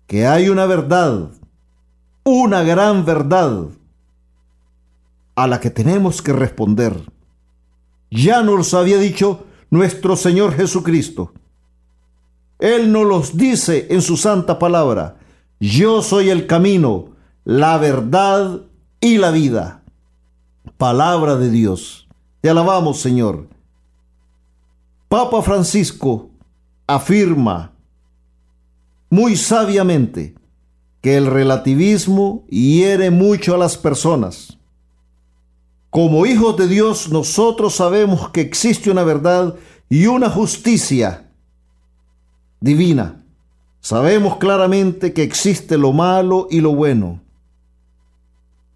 que 0.07 0.27
hay 0.27 0.49
una 0.49 0.65
verdad, 0.65 1.31
una 2.25 2.63
gran 2.63 3.05
verdad, 3.05 3.67
a 5.43 5.47
la 5.47 5.61
que 5.61 5.71
tenemos 5.71 6.23
que 6.23 6.33
responder. 6.33 6.95
Ya 8.11 8.43
nos 8.43 8.75
había 8.75 8.99
dicho 8.99 9.47
nuestro 9.71 10.17
Señor 10.17 10.55
Jesucristo. 10.55 11.33
Él 12.59 12.93
nos 12.93 13.07
los 13.07 13.37
dice 13.37 13.87
en 13.91 14.03
su 14.03 14.17
santa 14.17 14.59
palabra. 14.59 15.17
Yo 15.59 16.03
soy 16.03 16.29
el 16.29 16.47
camino, 16.47 17.17
la 17.45 17.79
verdad 17.79 18.63
y 19.01 19.17
la 19.19 19.31
vida 19.31 19.81
palabra 20.77 21.37
de 21.37 21.51
Dios. 21.51 22.07
Te 22.41 22.51
alabamos, 22.51 23.01
Señor. 23.01 23.49
Papa 25.09 25.43
Francisco 25.43 26.31
afirma 26.87 27.73
muy 29.09 29.37
sabiamente 29.37 30.35
que 31.01 31.17
el 31.17 31.27
relativismo 31.27 32.45
hiere 32.49 33.11
mucho 33.11 33.55
a 33.55 33.59
las 33.59 33.77
personas. 33.77 34.60
Como 35.91 36.25
hijos 36.25 36.57
de 36.57 36.69
Dios, 36.69 37.11
nosotros 37.11 37.75
sabemos 37.75 38.31
que 38.31 38.41
existe 38.41 38.93
una 38.93 39.03
verdad 39.03 39.57
y 39.89 40.07
una 40.07 40.31
justicia 40.31 41.29
divina. 42.61 43.25
Sabemos 43.81 44.37
claramente 44.37 45.13
que 45.13 45.25
existe 45.25 45.77
lo 45.77 45.93
malo 45.93 46.47
y 46.49 46.61
lo 46.61 46.75
bueno, 46.75 47.21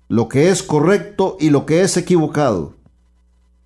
lo 0.09 0.29
que 0.29 0.49
es 0.49 0.63
correcto 0.63 1.37
y 1.39 1.51
lo 1.51 1.67
que 1.67 1.83
es 1.83 1.97
equivocado. 1.97 2.75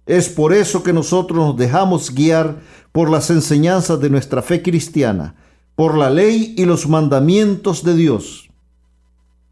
Es 0.05 0.29
por 0.29 0.53
eso 0.53 0.83
que 0.83 0.93
nosotros 0.93 1.39
nos 1.39 1.57
dejamos 1.57 2.15
guiar 2.15 2.61
por 2.93 3.09
las 3.09 3.31
enseñanzas 3.31 3.99
de 4.01 4.11
nuestra 4.11 4.43
fe 4.43 4.63
cristiana, 4.63 5.37
por 5.75 5.97
la 5.97 6.11
ley 6.11 6.55
y 6.59 6.67
los 6.67 6.87
mandamientos 6.87 7.83
de 7.83 7.95
Dios. 7.95 8.48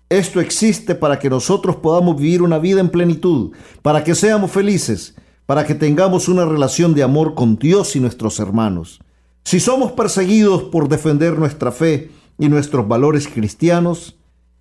Esto 0.09 0.40
existe 0.40 0.94
para 0.94 1.18
que 1.18 1.28
nosotros 1.28 1.76
podamos 1.76 2.16
vivir 2.16 2.42
una 2.42 2.61
vida 2.61 2.80
en 2.80 2.90
plenitud, 2.90 3.50
para 3.82 4.04
que 4.04 4.14
seamos 4.14 4.52
felices, 4.52 5.16
para 5.46 5.66
que 5.66 5.74
tengamos 5.74 6.28
una 6.28 6.44
relación 6.44 6.94
de 6.94 7.02
amor 7.02 7.34
con 7.34 7.57
Dios 7.57 7.96
y 7.96 8.00
nuestros 8.00 8.38
hermanos. 8.38 9.00
Si 9.42 9.59
somos 9.59 9.92
perseguidos 9.92 10.64
por 10.64 10.88
defender 10.88 11.36
nuestra 11.38 11.72
fe 11.72 12.12
y 12.38 12.48
nuestros 12.48 12.86
valores 12.86 13.26
cristianos, 13.26 14.16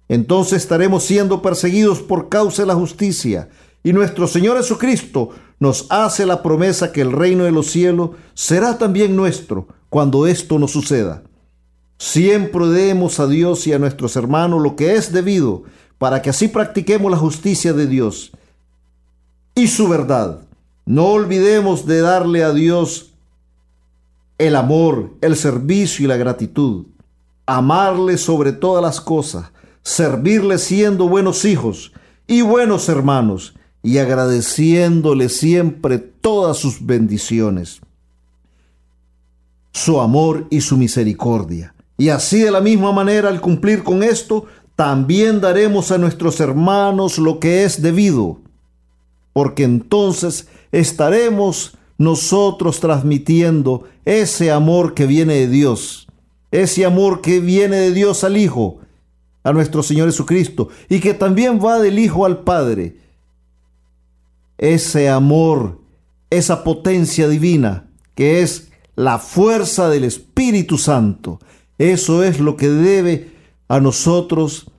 entonces 0.08 0.64
estaremos 0.64 1.04
siendo 1.04 1.44
perseguidos 1.44 2.02
por 2.02 2.30
causa 2.30 2.64
de 2.64 2.68
la 2.68 2.76
justicia, 2.76 3.50
y 3.84 3.94
nuestro 3.94 4.28
Señor 4.28 4.58
Jesucristo 4.58 5.30
nos 5.60 5.86
hace 5.92 6.26
la 6.26 6.42
promesa 6.42 6.92
que 6.92 7.02
el 7.02 7.12
reino 7.12 7.44
de 7.44 7.52
los 7.52 7.68
cielos 7.68 8.12
será 8.34 8.80
también 8.80 9.16
nuestro 9.16 9.68
cuando 9.90 10.26
esto 10.26 10.58
nos 10.58 10.72
suceda. 10.72 11.22
Siempre 11.98 12.68
demos 12.68 13.20
a 13.20 13.28
Dios 13.28 13.66
y 13.68 13.74
a 13.74 13.80
nuestros 13.80 14.16
hermanos 14.16 14.62
lo 14.62 14.76
que 14.76 14.96
es 14.96 15.12
debido, 15.12 15.64
para 15.98 16.22
que 16.22 16.30
así 16.30 16.48
practiquemos 16.48 17.10
la 17.12 17.18
justicia 17.18 17.74
de 17.74 17.88
Dios 17.88 18.32
y 19.56 19.68
su 19.68 19.88
verdad. 19.88 20.42
No 20.86 21.08
olvidemos 21.08 21.86
de 21.86 22.02
darle 22.02 22.44
a 22.44 22.52
Dios 22.52 23.14
el 24.38 24.56
amor, 24.56 25.14
el 25.22 25.36
servicio 25.36 26.06
y 26.06 26.08
la 26.08 26.18
gratitud. 26.18 26.86
Amarle 27.48 28.18
sobre 28.18 28.52
todas 28.52 28.84
las 28.84 29.00
cosas, 29.00 29.52
servirle 29.82 30.58
siendo 30.58 31.08
buenos 31.08 31.46
hijos 31.46 31.94
y 32.28 32.42
buenos 32.42 32.90
hermanos 32.90 33.56
y 33.82 34.00
agradeciéndole 34.00 35.30
siempre 35.30 36.00
todas 36.00 36.58
sus 36.58 36.84
bendiciones, 36.84 37.82
su 39.72 40.02
amor 40.02 40.48
y 40.50 40.62
su 40.62 40.76
misericordia. 40.76 41.75
Y 41.98 42.10
así 42.10 42.40
de 42.40 42.52
la 42.52 42.62
misma 42.62 42.92
manera, 42.92 43.30
al 43.30 43.42
cumplir 43.42 43.84
con 43.84 44.04
esto, 44.04 44.46
también 44.76 45.40
daremos 45.40 45.92
a 45.92 45.98
nuestros 45.98 46.40
hermanos 46.40 47.18
lo 47.18 47.40
que 47.40 47.64
es 47.64 47.82
debido, 47.82 48.40
porque 49.32 49.64
entonces 49.64 50.48
estaremos 50.72 51.78
nosotros 51.98 52.82
transmitiendo 52.82 53.84
ese 54.04 54.52
amor 54.52 54.94
que 54.94 55.06
viene 55.06 55.36
de 55.36 55.48
Dios, 55.48 56.08
ese 56.52 56.86
amor 56.86 57.22
que 57.22 57.40
viene 57.40 57.78
de 57.78 57.94
Dios 57.94 58.26
al 58.26 58.36
Hijo, 58.36 58.80
a 59.44 59.54
nuestro 59.54 59.82
Señor 59.84 60.10
Jesucristo, 60.10 60.70
y 60.90 61.00
que 61.00 61.14
también 61.14 61.60
va 61.64 61.80
del 61.80 62.00
Hijo 62.00 62.26
al 62.26 62.40
Padre 62.44 62.98
ese 64.58 65.10
amor, 65.10 65.82
esa 66.30 66.64
potencia 66.64 67.28
divina 67.28 67.88
que 68.16 68.42
es 68.42 68.70
la 68.96 69.20
fuerza 69.20 69.90
del 69.90 70.06
Espíritu 70.06 70.78
Santo. 70.78 71.40
Eso 71.78 72.24
es 72.24 72.40
lo 72.40 72.56
que 72.56 72.70
debe 72.70 73.32
a 73.68 73.80
nosotros 73.80 74.72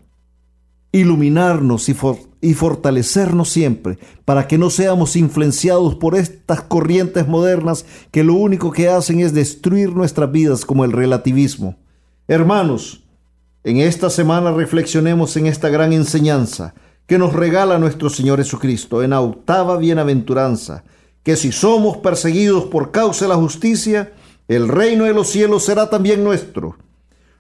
iluminarnos 0.92 1.88
y, 1.88 2.54
fortalecernos 2.54 3.50
siempre 3.50 3.98
para 4.24 4.46
que 4.46 4.56
no 4.56 4.70
seamos 4.70 5.16
influenciados 5.16 5.96
por 5.96 6.16
estas 6.16 6.62
corrientes 6.62 7.26
modernas 7.28 7.84
que 8.10 8.24
lo 8.24 8.34
único 8.34 8.70
que 8.70 8.88
hacen 8.88 9.20
es 9.20 9.34
destruir 9.34 9.94
nuestras 9.94 10.30
vidas 10.30 10.64
como 10.64 10.84
el 10.84 10.92
relativismo. 10.92 11.76
Hermanos, 12.28 13.04
en 13.64 13.78
esta 13.78 14.10
semana 14.10 14.52
reflexionemos 14.52 15.36
en 15.36 15.46
esta 15.46 15.68
gran 15.68 15.92
enseñanza 15.92 16.74
que 17.06 17.18
nos 17.18 17.34
regala 17.34 17.78
nuestro 17.78 18.08
Señor 18.08 18.38
Jesucristo 18.38 19.02
en 19.02 19.10
la 19.10 19.20
octava 19.20 19.76
bienaventuranza, 19.76 20.84
que 21.22 21.36
si 21.36 21.52
somos 21.52 21.98
perseguidos 21.98 22.64
por 22.64 22.90
causa 22.90 23.24
de 23.24 23.28
la 23.28 23.36
justicia, 23.36 24.12
el 24.48 24.68
reino 24.68 25.04
de 25.04 25.12
los 25.12 25.28
cielos 25.28 25.64
será 25.64 25.90
también 25.90 26.24
nuestro. 26.24 26.76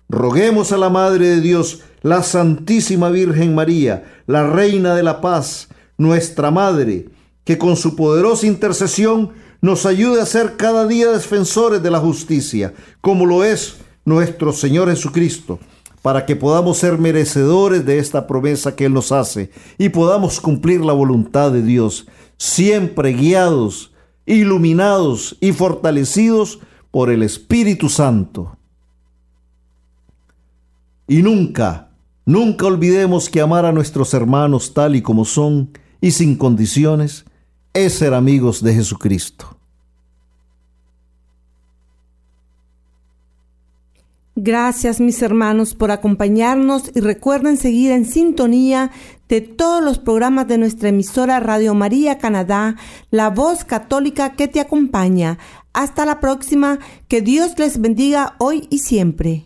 Roguemos 0.08 0.72
a 0.72 0.76
la 0.76 0.88
Madre 0.88 1.28
de 1.28 1.40
Dios, 1.40 1.80
la 2.02 2.22
Santísima 2.22 3.10
Virgen 3.10 3.54
María, 3.54 4.04
la 4.26 4.46
Reina 4.46 4.94
de 4.94 5.02
la 5.02 5.20
Paz, 5.20 5.68
nuestra 5.98 6.50
Madre, 6.50 7.08
que 7.44 7.58
con 7.58 7.76
su 7.76 7.96
poderosa 7.96 8.46
intercesión 8.46 9.32
nos 9.60 9.86
ayude 9.86 10.20
a 10.20 10.26
ser 10.26 10.56
cada 10.56 10.86
día 10.86 11.10
defensores 11.10 11.82
de 11.82 11.90
la 11.90 11.98
justicia, 11.98 12.74
como 13.00 13.26
lo 13.26 13.42
es 13.42 13.78
nuestro 14.04 14.52
Señor 14.52 14.88
Jesucristo 14.88 15.58
para 16.06 16.24
que 16.24 16.36
podamos 16.36 16.78
ser 16.78 16.98
merecedores 16.98 17.84
de 17.84 17.98
esta 17.98 18.28
promesa 18.28 18.76
que 18.76 18.84
Él 18.84 18.92
nos 18.92 19.10
hace 19.10 19.50
y 19.76 19.88
podamos 19.88 20.40
cumplir 20.40 20.82
la 20.82 20.92
voluntad 20.92 21.50
de 21.50 21.62
Dios, 21.62 22.06
siempre 22.36 23.12
guiados, 23.12 23.92
iluminados 24.24 25.36
y 25.40 25.50
fortalecidos 25.50 26.60
por 26.92 27.10
el 27.10 27.24
Espíritu 27.24 27.88
Santo. 27.88 28.55
Y 31.08 31.22
nunca, 31.22 31.90
nunca 32.24 32.66
olvidemos 32.66 33.28
que 33.28 33.40
amar 33.40 33.64
a 33.64 33.72
nuestros 33.72 34.12
hermanos 34.14 34.74
tal 34.74 34.96
y 34.96 35.02
como 35.02 35.24
son 35.24 35.70
y 36.00 36.10
sin 36.10 36.36
condiciones 36.36 37.24
es 37.72 37.94
ser 37.94 38.14
amigos 38.14 38.62
de 38.62 38.74
Jesucristo. 38.74 39.56
Gracias 44.38 45.00
mis 45.00 45.22
hermanos 45.22 45.74
por 45.74 45.90
acompañarnos 45.90 46.90
y 46.94 47.00
recuerden 47.00 47.56
seguir 47.56 47.90
en 47.92 48.04
sintonía 48.04 48.90
de 49.30 49.40
todos 49.40 49.82
los 49.82 49.98
programas 49.98 50.46
de 50.46 50.58
nuestra 50.58 50.90
emisora 50.90 51.40
Radio 51.40 51.72
María 51.74 52.18
Canadá, 52.18 52.76
la 53.10 53.30
voz 53.30 53.64
católica 53.64 54.34
que 54.34 54.46
te 54.46 54.60
acompaña. 54.60 55.38
Hasta 55.72 56.04
la 56.04 56.20
próxima, 56.20 56.78
que 57.08 57.22
Dios 57.22 57.58
les 57.58 57.80
bendiga 57.80 58.34
hoy 58.38 58.66
y 58.68 58.80
siempre. 58.80 59.45